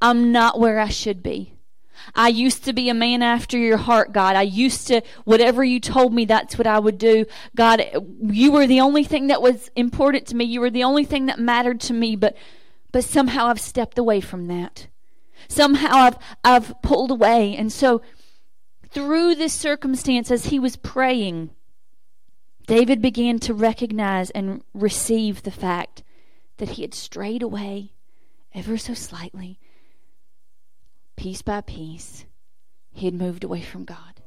[0.00, 1.54] I'm not where I should be.
[2.14, 4.36] I used to be a man after your heart, God.
[4.36, 7.26] I used to, whatever you told me, that's what I would do.
[7.56, 7.84] God,
[8.22, 10.44] you were the only thing that was important to me.
[10.44, 12.36] You were the only thing that mattered to me, but,
[12.92, 14.88] but somehow I've stepped away from that.
[15.48, 17.56] Somehow I've, I've pulled away.
[17.56, 18.02] And so,
[18.90, 21.50] through this circumstance, as he was praying,
[22.68, 26.04] David began to recognize and receive the fact
[26.58, 27.94] that he had strayed away
[28.54, 29.58] ever so slightly
[31.16, 32.26] piece by piece,
[32.92, 34.22] he had moved away from God.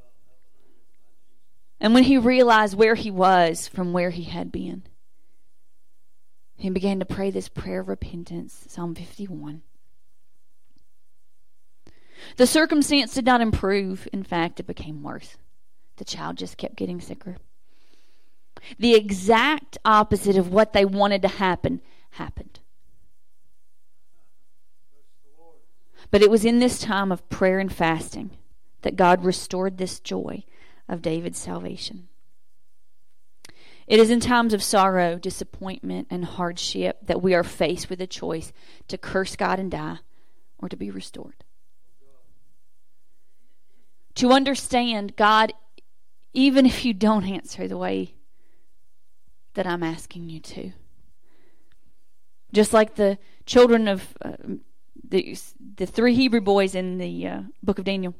[1.79, 4.83] And when he realized where he was from where he had been,
[6.57, 9.61] he began to pray this prayer of repentance, Psalm 51.
[12.37, 14.07] The circumstance did not improve.
[14.11, 15.37] In fact, it became worse.
[15.97, 17.37] The child just kept getting sicker.
[18.77, 21.81] The exact opposite of what they wanted to happen
[22.11, 22.59] happened.
[26.09, 28.31] But it was in this time of prayer and fasting
[28.81, 30.43] that God restored this joy
[30.89, 32.09] of David's salvation.
[33.87, 38.07] It is in times of sorrow, disappointment, and hardship that we are faced with a
[38.07, 38.53] choice
[38.87, 39.99] to curse God and die
[40.57, 41.43] or to be restored.
[44.15, 45.53] To understand God,
[46.33, 48.15] even if you don't answer the way
[49.53, 50.71] that I'm asking you to.
[52.53, 54.33] Just like the children of uh,
[55.07, 55.37] the
[55.75, 58.15] the three Hebrew boys in the uh, book of Daniel.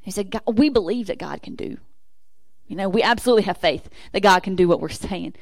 [0.00, 1.78] He said, "We believe that God can do.
[2.66, 5.34] You know, we absolutely have faith that God can do what we're saying.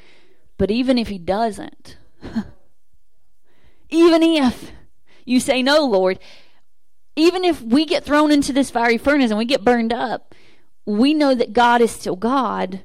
[0.57, 1.97] But even if He doesn't,
[3.89, 4.71] even if
[5.25, 6.19] you say no, Lord,
[7.15, 10.33] even if we get thrown into this fiery furnace and we get burned up,
[10.85, 12.81] we know that God is still God,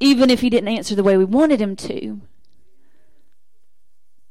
[0.00, 2.20] even if He didn't answer the way we wanted Him to."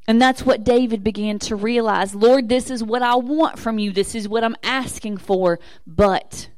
[0.07, 2.13] And that's what David began to realize.
[2.13, 3.91] Lord, this is what I want from you.
[3.91, 5.59] This is what I'm asking for.
[5.87, 6.49] But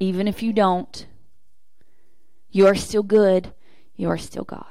[0.00, 1.06] even if you don't,
[2.50, 3.54] you are still good.
[3.94, 4.64] You are still God.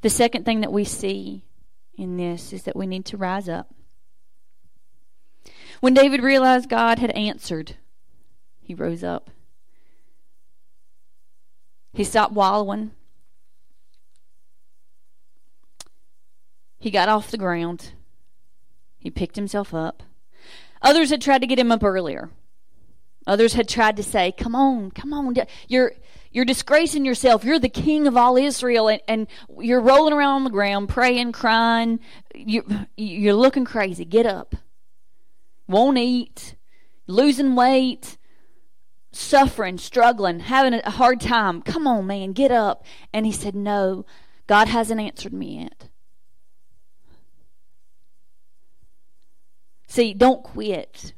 [0.00, 1.44] The second thing that we see
[1.96, 3.72] in this is that we need to rise up.
[5.80, 7.76] When David realized God had answered,
[8.60, 9.30] he rose up.
[11.92, 12.92] He stopped wallowing.
[16.78, 17.92] He got off the ground.
[18.98, 20.02] He picked himself up.
[20.80, 22.30] Others had tried to get him up earlier.
[23.26, 25.36] Others had tried to say, "Come on, come on,
[25.68, 25.92] you're
[26.32, 27.44] you're disgracing yourself.
[27.44, 29.26] You're the king of all Israel, and, and
[29.60, 32.00] you're rolling around on the ground, praying, crying.
[32.34, 32.64] You,
[32.96, 34.04] you're looking crazy.
[34.04, 34.56] Get up.
[35.68, 36.56] Won't eat,
[37.06, 38.16] losing weight,
[39.12, 41.62] suffering, struggling, having a hard time.
[41.62, 44.04] Come on, man, get up." And he said, "No,
[44.46, 45.88] God hasn't answered me yet.
[49.86, 51.12] See, don't quit.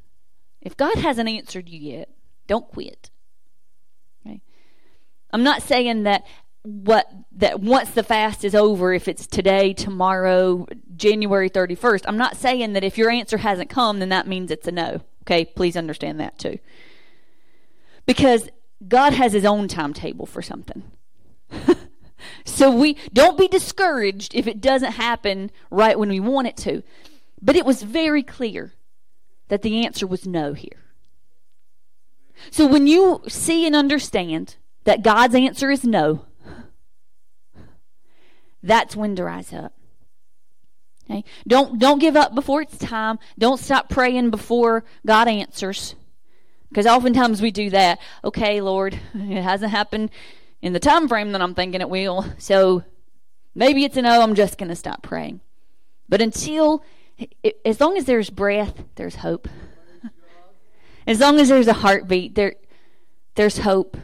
[0.60, 2.10] If God hasn't answered you yet,
[2.46, 3.10] don't quit.
[4.26, 4.40] Okay?
[5.30, 6.24] I'm not saying that
[6.62, 10.66] what that once the fast is over, if it's today, tomorrow,
[10.96, 14.66] January 31st, I'm not saying that if your answer hasn't come, then that means it's
[14.66, 15.00] a no.
[15.22, 16.58] Okay, please understand that too.
[18.06, 18.48] Because
[18.86, 20.82] God has his own timetable for something.
[22.44, 26.82] so we don't be discouraged if it doesn't happen right when we want it to.
[27.40, 28.72] But it was very clear
[29.48, 30.84] that the answer was no here.
[32.50, 36.26] So when you see and understand that God's answer is no,
[38.62, 39.72] that's when to rise up.
[41.04, 41.24] Okay?
[41.46, 43.18] Don't don't give up before it's time.
[43.38, 45.94] Don't stop praying before God answers.
[46.74, 48.00] Because oftentimes we do that.
[48.24, 50.10] Okay, Lord, it hasn't happened
[50.60, 52.26] in the time frame that I'm thinking it will.
[52.36, 52.82] So
[53.54, 55.40] maybe it's a no, I'm just going to stop praying.
[56.08, 56.82] But until
[57.64, 59.46] as long as there's breath, there's hope.
[61.06, 62.56] as long as there's a heartbeat, there
[63.36, 63.96] there's hope.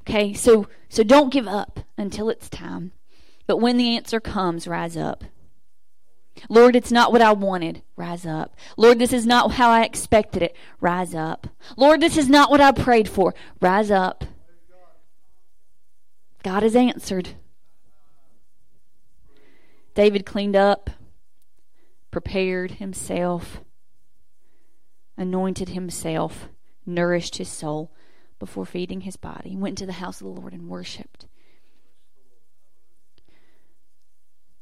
[0.00, 0.34] Okay?
[0.34, 2.90] So so don't give up until it's time.
[3.46, 5.22] But when the answer comes, rise up.
[6.48, 7.82] Lord, it's not what I wanted.
[7.96, 8.56] Rise up.
[8.76, 10.56] Lord, this is not how I expected it.
[10.80, 11.46] Rise up.
[11.76, 13.34] Lord, this is not what I prayed for.
[13.60, 14.24] Rise up.
[16.42, 17.30] God has answered.
[19.94, 20.90] David cleaned up,
[22.10, 23.60] prepared himself,
[25.16, 26.48] anointed himself,
[26.86, 27.92] nourished his soul
[28.38, 29.56] before feeding his body.
[29.56, 31.26] Went to the house of the Lord and worshiped.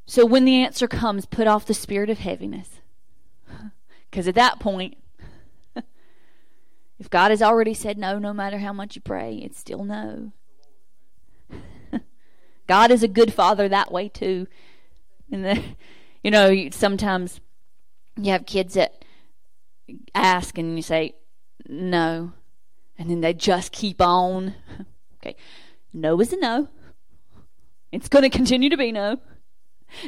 [0.07, 2.81] So when the answer comes, put off the spirit of heaviness.
[4.09, 4.97] Because at that point,
[6.99, 10.33] if God has already said no, no matter how much you pray, it's still no.
[12.67, 14.47] God is a good father that way too.
[15.31, 15.63] And the,
[16.23, 17.41] you know, sometimes
[18.17, 19.05] you have kids that
[20.15, 21.17] ask and you say
[21.69, 22.33] no,
[22.97, 24.55] and then they just keep on.
[25.17, 25.37] Okay,
[25.93, 26.69] no is a no.
[27.93, 29.21] It's going to continue to be no.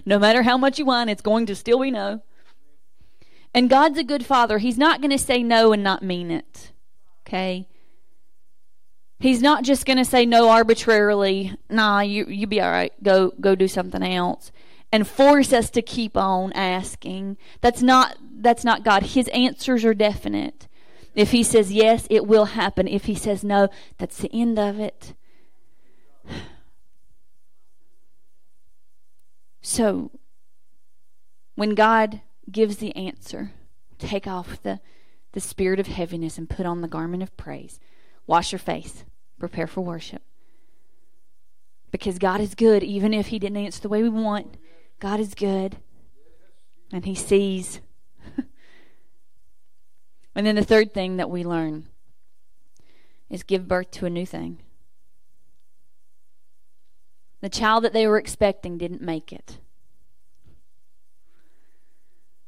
[0.04, 2.22] No matter how much you want, it's going to still be no.
[3.54, 4.58] And God's a good father.
[4.58, 6.72] He's not going to say no and not mean it.
[7.26, 7.68] Okay?
[9.20, 11.56] He's not just going to say no arbitrarily.
[11.68, 12.92] Nah, you you be all right.
[13.02, 14.52] Go go do something else
[14.92, 17.36] and force us to keep on asking.
[17.60, 19.02] That's not that's not God.
[19.02, 20.68] His answers are definite.
[21.14, 22.86] If he says yes, it will happen.
[22.86, 23.68] If he says no,
[23.98, 25.14] that's the end of it.
[29.68, 30.10] So,
[31.54, 33.52] when God gives the answer,
[33.98, 34.80] take off the,
[35.32, 37.78] the spirit of heaviness and put on the garment of praise.
[38.26, 39.04] Wash your face.
[39.38, 40.22] Prepare for worship.
[41.90, 44.56] Because God is good, even if He didn't answer the way we want.
[45.00, 45.76] God is good.
[46.90, 47.82] And He sees.
[50.34, 51.84] and then the third thing that we learn
[53.28, 54.62] is give birth to a new thing.
[57.40, 59.58] The child that they were expecting didn't make it.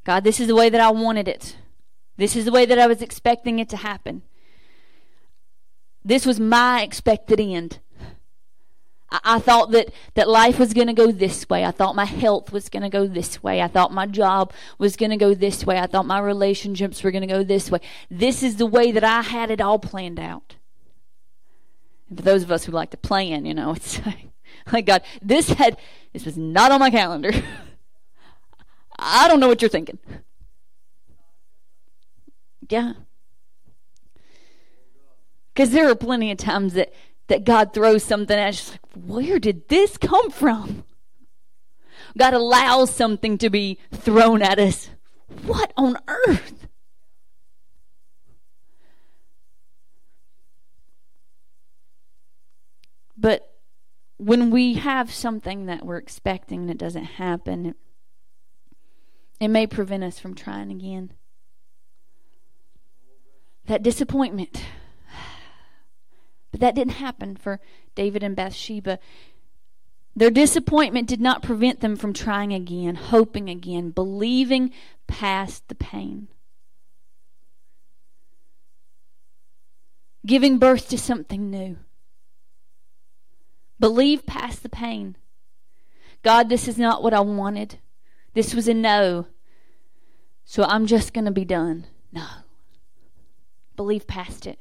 [0.05, 1.57] God, this is the way that I wanted it.
[2.17, 4.23] This is the way that I was expecting it to happen.
[6.05, 7.79] This was my expected end.
[9.11, 11.65] I, I thought that, that life was going to go this way.
[11.65, 13.61] I thought my health was going to go this way.
[13.61, 15.79] I thought my job was going to go this way.
[15.79, 17.81] I thought my relationships were going to go this way.
[18.11, 20.57] This is the way that I had it all planned out.
[22.09, 24.30] And for those of us who like to plan, you know, it's like,
[24.73, 25.77] like God, this had
[26.13, 27.33] this was not on my calendar.
[28.99, 29.99] I don't know what you're thinking.
[32.69, 32.93] Yeah.
[35.53, 36.93] Because there are plenty of times that,
[37.29, 40.85] that God throws something at us like, where did this come from?
[42.17, 44.91] God allows something to be thrown at us.
[45.45, 46.67] What on earth?
[53.17, 53.50] But
[54.21, 57.77] when we have something that we're expecting that doesn't happen, it,
[59.41, 61.15] it may prevent us from trying again.
[63.67, 64.63] That disappointment.
[66.53, 67.61] But that didn't happen for
[67.95, 68.99] David and Bathsheba.
[70.17, 74.73] Their disappointment did not prevent them from trying again, hoping again, believing
[75.07, 76.27] past the pain.
[80.27, 81.77] Giving birth to something new.
[83.81, 85.17] Believe past the pain.
[86.23, 87.79] God, this is not what I wanted.
[88.35, 89.27] This was a no.
[90.45, 91.87] So I'm just going to be done.
[92.13, 92.27] No.
[93.77, 94.59] Believe past it.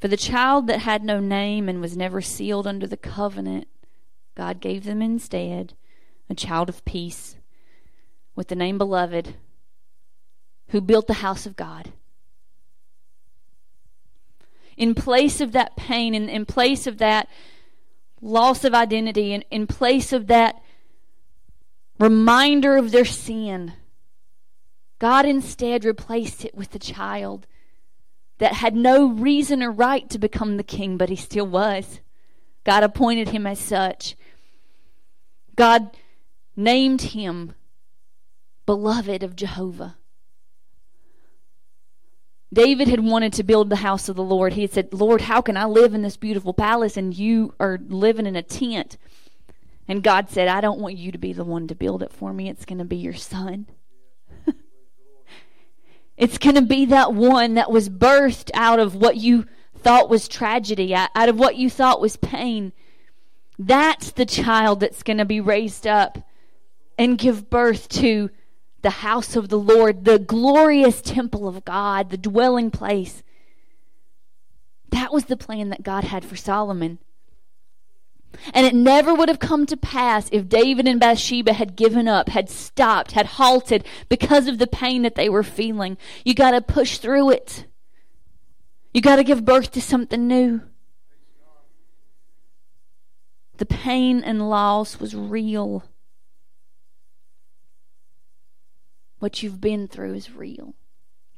[0.00, 3.68] For the child that had no name and was never sealed under the covenant,
[4.34, 5.74] God gave them instead
[6.30, 7.36] a child of peace
[8.34, 9.34] with the name beloved
[10.68, 11.92] who built the house of God
[14.80, 17.28] in place of that pain, in, in place of that
[18.22, 20.56] loss of identity, in, in place of that
[21.98, 23.74] reminder of their sin.
[24.98, 27.46] God instead replaced it with a child
[28.38, 32.00] that had no reason or right to become the king, but he still was.
[32.64, 34.16] God appointed him as such.
[35.56, 35.94] God
[36.56, 37.52] named him
[38.64, 39.98] beloved of Jehovah.
[42.52, 44.54] David had wanted to build the house of the Lord.
[44.54, 47.78] He had said, Lord, how can I live in this beautiful palace and you are
[47.88, 48.98] living in a tent?
[49.86, 52.32] And God said, I don't want you to be the one to build it for
[52.32, 52.48] me.
[52.48, 53.66] It's going to be your son.
[56.16, 59.46] it's going to be that one that was birthed out of what you
[59.76, 62.72] thought was tragedy, out of what you thought was pain.
[63.58, 66.18] That's the child that's going to be raised up
[66.98, 68.30] and give birth to
[68.82, 73.22] the house of the Lord, the glorious temple of God, the dwelling place.
[74.90, 76.98] That was the plan that God had for Solomon.
[78.54, 82.28] And it never would have come to pass if David and Bathsheba had given up,
[82.28, 85.98] had stopped, had halted because of the pain that they were feeling.
[86.24, 87.66] You got to push through it.
[88.94, 90.62] You got to give birth to something new.
[93.58, 95.84] The pain and loss was real.
[99.20, 100.74] What you've been through is real.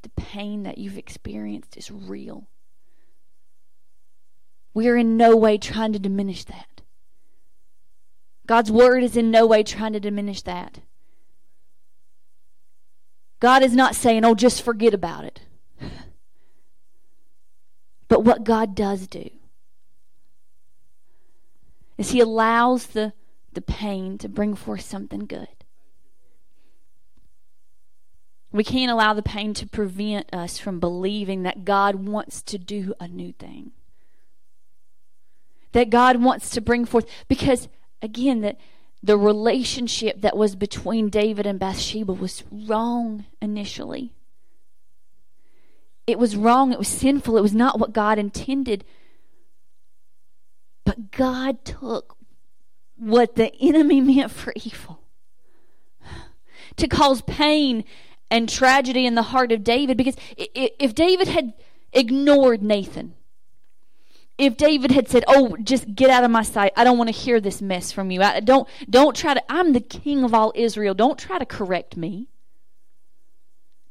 [0.01, 2.47] The pain that you've experienced is real.
[4.73, 6.81] We are in no way trying to diminish that.
[8.47, 10.79] God's word is in no way trying to diminish that.
[13.39, 15.41] God is not saying, oh, just forget about it.
[18.09, 19.27] But what God does do
[21.97, 23.13] is He allows the,
[23.53, 25.62] the pain to bring forth something good.
[28.53, 32.93] We can't allow the pain to prevent us from believing that God wants to do
[32.99, 33.71] a new thing.
[35.71, 37.67] That God wants to bring forth, because
[38.01, 38.59] again, that
[39.01, 44.13] the relationship that was between David and Bathsheba was wrong initially.
[46.05, 48.85] It was wrong, it was sinful, it was not what God intended.
[50.85, 52.17] But God took
[52.97, 54.99] what the enemy meant for evil
[56.75, 57.83] to cause pain
[58.33, 61.53] and tragedy in the heart of David because if David had
[61.93, 63.13] ignored Nathan,
[64.39, 66.73] if David had said, "Oh, just get out of my sight.
[66.75, 68.23] I don't want to hear this mess from you.
[68.23, 70.95] I don't don't try to I'm the king of all Israel.
[70.95, 72.27] Don't try to correct me."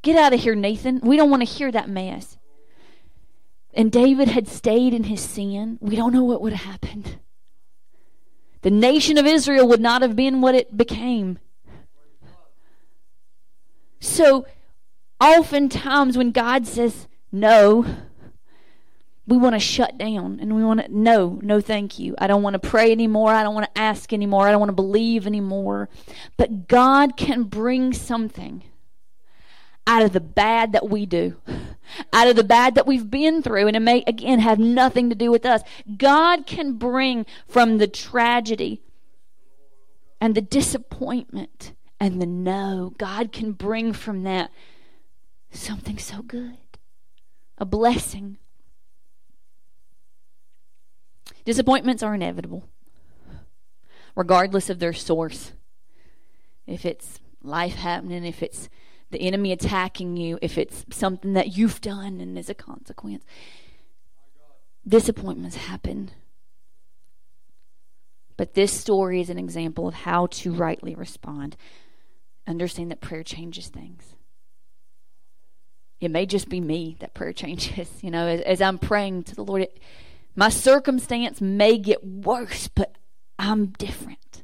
[0.03, 0.99] Get out of here, Nathan.
[1.05, 2.37] We don't want to hear that mess.
[3.73, 5.79] And David had stayed in his sin.
[5.81, 7.21] We don't know what would have happened.
[8.63, 11.39] The nation of Israel would not have been what it became.
[14.03, 14.47] So,
[15.21, 17.87] oftentimes when God says no,
[19.29, 22.17] we want to shut down and we want to, no, no, thank you.
[22.19, 23.31] I don't want to pray anymore.
[23.31, 24.49] I don't want to ask anymore.
[24.49, 25.89] I don't want to believe anymore.
[26.37, 28.65] But God can bring something
[29.87, 31.37] out of the bad that we do,
[32.13, 35.15] out of the bad that we've been through, and it may, again, have nothing to
[35.15, 35.63] do with us.
[35.97, 38.83] God can bring from the tragedy
[40.21, 41.73] and the disappointment
[42.03, 44.51] and the no, God can bring from that
[45.53, 46.59] something so good,
[47.59, 48.39] a blessing.
[51.45, 52.65] Disappointments are inevitable,
[54.17, 55.53] regardless of their source.
[56.67, 58.69] If it's life happening, if it's
[59.13, 63.25] the enemy attacking you, if it's something that you've done and is a consequence,
[64.89, 66.11] disappointments happen.
[68.37, 71.57] But this story is an example of how to rightly respond
[72.47, 74.15] understand that prayer changes things.
[76.01, 77.89] It may just be me that prayer changes.
[78.03, 79.79] You know, as, as I'm praying to the Lord, it,
[80.35, 82.97] my circumstance may get worse, but
[83.39, 84.43] I'm different.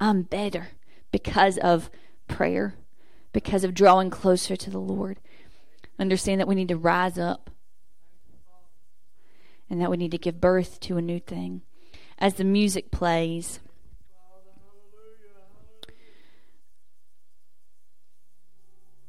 [0.00, 0.68] I'm better
[1.10, 1.90] because of
[2.28, 2.74] prayer,
[3.32, 5.20] because of drawing closer to the Lord.
[5.98, 7.50] Understand that we need to rise up
[9.70, 11.62] and that we need to give birth to a new thing.
[12.18, 13.60] As the music plays,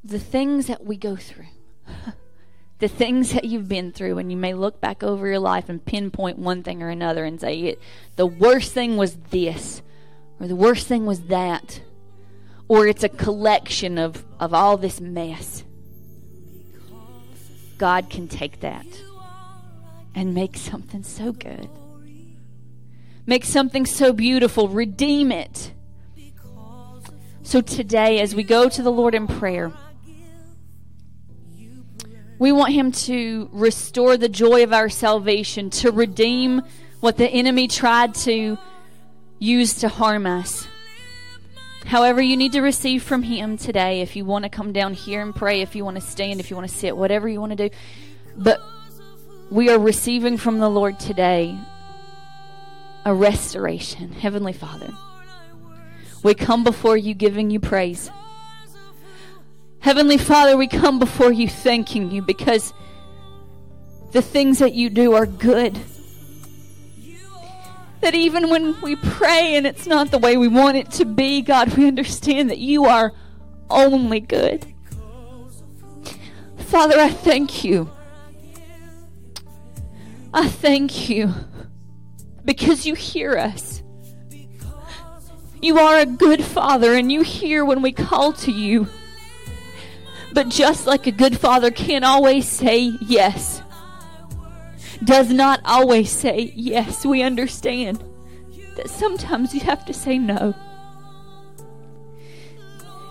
[0.05, 1.47] the things that we go through,
[2.79, 5.83] the things that you've been through, and you may look back over your life and
[5.83, 7.81] pinpoint one thing or another and say, it,
[8.15, 9.81] the worst thing was this,
[10.39, 11.81] or the worst thing was that,
[12.67, 15.63] or it's a collection of, of all this mess.
[17.77, 18.85] God can take that
[20.13, 21.69] and make something so good.
[23.25, 24.69] Make something so beautiful.
[24.69, 25.73] Redeem it.
[27.41, 29.71] So today, as we go to the Lord in prayer,
[32.37, 36.61] we want Him to restore the joy of our salvation, to redeem
[36.99, 38.57] what the enemy tried to
[39.39, 40.67] use to harm us.
[41.85, 44.01] However, you need to receive from Him today.
[44.01, 46.49] If you want to come down here and pray, if you want to stand, if
[46.49, 47.75] you want to sit, whatever you want to do.
[48.35, 48.59] But
[49.51, 51.57] we are receiving from the Lord today
[53.05, 54.11] a restoration.
[54.11, 54.91] Heavenly Father,
[56.23, 58.09] we come before you giving you praise.
[59.85, 62.73] Heavenly Father, we come before you thanking you because
[64.13, 65.79] the things that you do are good.
[68.01, 71.43] That even when we pray and it's not the way we want it to be,
[71.43, 73.13] God, we understand that you are
[73.69, 74.65] only good.
[76.57, 77.91] Father, I thank you.
[80.33, 81.31] I thank you
[82.43, 83.83] because you hear us.
[85.61, 88.87] You are a good father and you hear when we call to you.
[90.35, 93.63] But just like a good father can't always say yes,
[95.01, 98.03] does not always say yes, we understand
[98.75, 100.53] that sometimes you have to say no.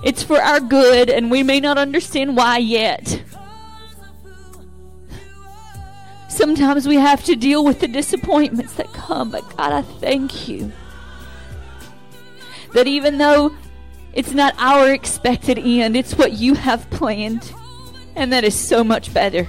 [0.02, 3.22] It's for our good, and we may not understand why yet.
[6.28, 10.70] Sometimes we have to deal with the disappointments that come, but God, I thank you
[12.74, 13.56] that even though
[14.14, 17.52] it's not our expected end, it's what you have planned,
[18.14, 19.48] and that is so much better.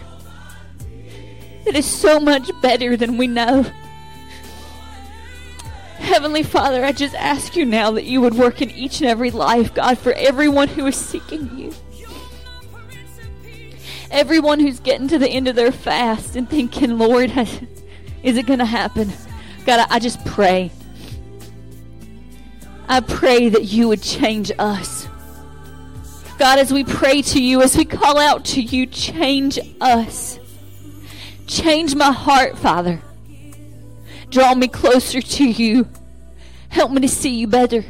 [1.65, 3.65] It is so much better than we know.
[5.97, 9.31] Heavenly Father, I just ask you now that you would work in each and every
[9.31, 11.73] life, God, for everyone who is seeking you.
[14.11, 17.31] Everyone who's getting to the end of their fast and thinking, Lord,
[18.23, 19.11] is it going to happen?
[19.65, 20.71] God, I, just pray.
[22.87, 25.07] I pray that you would change us.
[26.37, 30.39] God, as we pray to you, as we call out to you, change us.
[31.47, 33.01] Change my heart, Father.
[34.29, 35.87] Draw me closer to you.
[36.69, 37.85] Help me to see you better.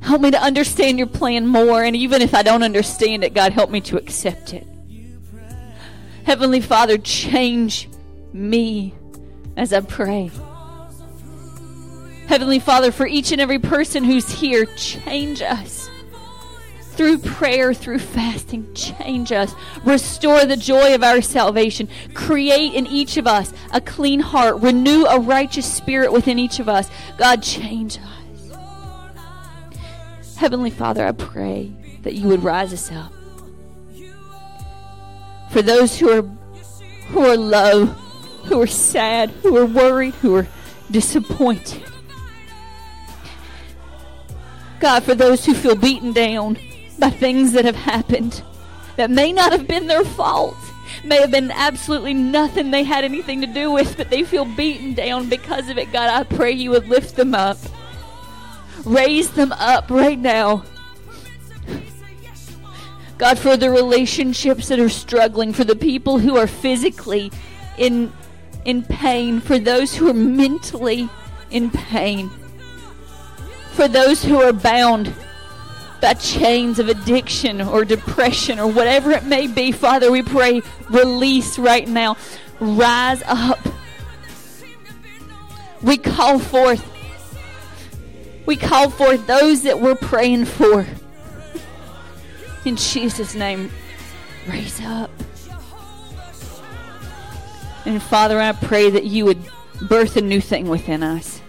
[0.00, 1.82] Help me to understand your plan more.
[1.82, 4.66] And even if I don't understand it, God, help me to accept it.
[6.24, 7.88] Heavenly Father, change
[8.32, 8.94] me
[9.56, 10.30] as I pray.
[12.32, 15.90] Heavenly Father, for each and every person who's here, change us.
[16.80, 19.54] Through prayer, through fasting, change us.
[19.84, 21.90] Restore the joy of our salvation.
[22.14, 24.62] Create in each of us a clean heart.
[24.62, 26.88] Renew a righteous spirit within each of us.
[27.18, 28.56] God, change us.
[30.36, 33.12] Heavenly Father, I pray that you would rise us up.
[35.50, 36.22] For those who are
[37.08, 37.84] who are low,
[38.46, 40.46] who are sad, who are worried, who are
[40.90, 41.91] disappointed.
[44.82, 46.58] God, for those who feel beaten down
[46.98, 48.42] by things that have happened
[48.96, 50.56] that may not have been their fault,
[51.04, 54.92] may have been absolutely nothing they had anything to do with, but they feel beaten
[54.92, 55.92] down because of it.
[55.92, 57.58] God, I pray you would lift them up,
[58.84, 60.64] raise them up right now.
[63.18, 67.30] God, for the relationships that are struggling, for the people who are physically
[67.78, 68.12] in
[68.64, 71.08] in pain, for those who are mentally
[71.52, 72.32] in pain,
[73.72, 75.12] for those who are bound
[76.00, 81.58] by chains of addiction or depression or whatever it may be, Father, we pray release
[81.58, 82.16] right now.
[82.60, 83.58] Rise up.
[85.82, 86.88] We call forth.
[88.46, 90.86] We call forth those that we're praying for.
[92.64, 93.70] In Jesus' name,
[94.48, 95.10] raise up.
[97.84, 99.42] And Father, I pray that you would
[99.80, 101.41] birth a new thing within us.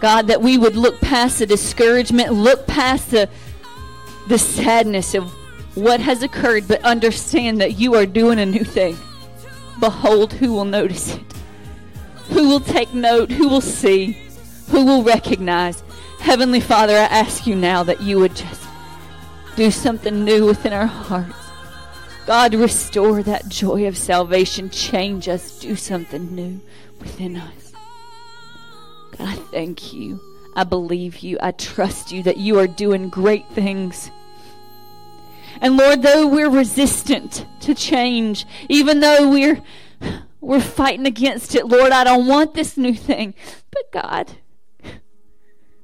[0.00, 3.28] God, that we would look past the discouragement, look past the,
[4.28, 5.32] the sadness of
[5.74, 8.96] what has occurred, but understand that you are doing a new thing.
[9.80, 11.22] Behold, who will notice it?
[12.30, 13.30] Who will take note?
[13.30, 14.18] Who will see?
[14.70, 15.82] Who will recognize?
[16.18, 18.66] Heavenly Father, I ask you now that you would just
[19.54, 21.34] do something new within our hearts.
[22.26, 24.68] God, restore that joy of salvation.
[24.70, 25.60] Change us.
[25.60, 26.60] Do something new
[26.98, 27.65] within us.
[29.18, 30.20] I thank you.
[30.54, 31.38] I believe you.
[31.40, 34.10] I trust you that you are doing great things.
[35.60, 39.62] And Lord, though we're resistant to change, even though we're
[40.40, 43.34] we're fighting against it, Lord, I don't want this new thing.
[43.70, 44.32] But God,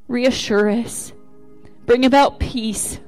[0.09, 1.13] reassure us.
[1.85, 3.01] Bring about peace.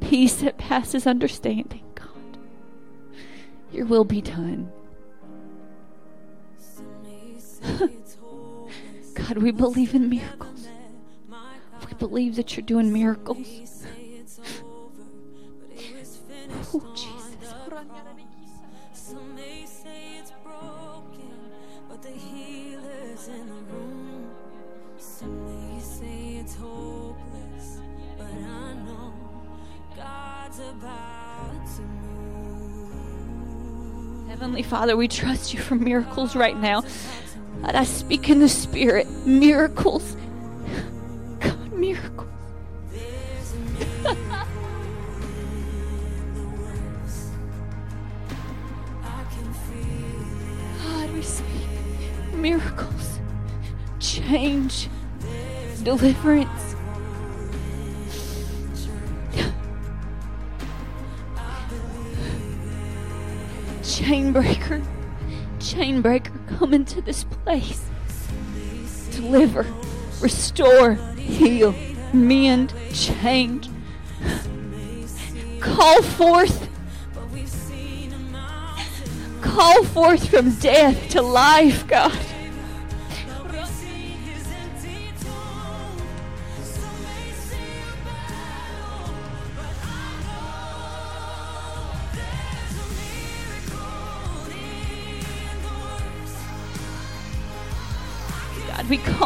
[0.00, 2.38] Peace that passes understanding, God.
[3.72, 4.72] Your will be done.
[9.14, 10.68] God, we believe in miracles.
[11.86, 13.46] We believe that you're doing miracles.
[16.74, 17.54] Oh, Jesus.
[18.92, 21.50] Some may say it's broken,
[21.88, 24.30] but the healer's in the room.
[24.98, 27.80] Some may say it's hopeless,
[28.18, 29.14] but I know
[29.96, 32.18] God's about to move.
[34.28, 36.82] Heavenly Father, we trust you for miracles right now.
[37.62, 39.06] God, I speak in the Spirit.
[39.26, 40.16] Miracles.
[41.40, 42.28] God, miracles.
[50.82, 51.58] God, we speak
[52.38, 53.18] miracles,
[53.98, 54.88] change,
[55.82, 56.48] deliverance.
[63.82, 64.80] Chain breaker,
[65.68, 67.88] chain breaker, come into this place.
[69.10, 69.66] Deliver,
[70.20, 71.74] restore, heal,
[72.12, 73.68] mend, change.
[75.60, 76.68] Call forth
[79.40, 82.16] call forth from death to life, God.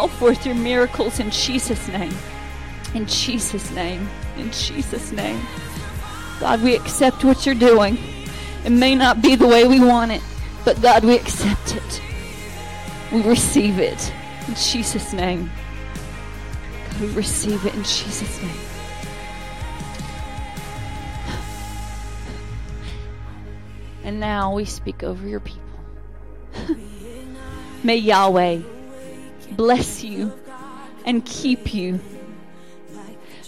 [0.03, 2.13] Call forth your miracles in Jesus' name.
[2.93, 4.09] In Jesus' name.
[4.37, 5.41] In Jesus' name.
[6.41, 7.97] God, we accept what you're doing.
[8.65, 10.21] It may not be the way we want it,
[10.65, 12.03] but God, we accept it.
[13.13, 14.13] We receive it
[14.49, 15.53] in Jesus' name.
[16.91, 18.51] God, we receive it in Jesus' name.
[24.03, 25.63] And now we speak over your people.
[27.85, 28.63] May Yahweh
[29.57, 30.33] bless you
[31.05, 32.01] and keep you.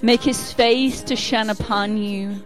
[0.02, 2.44] Make his face to shine upon you.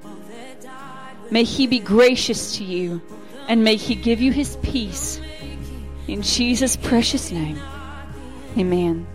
[1.30, 3.02] May he be gracious to you
[3.48, 5.20] and may he give you his peace.
[6.06, 7.60] In Jesus' precious name,
[8.56, 9.06] amen.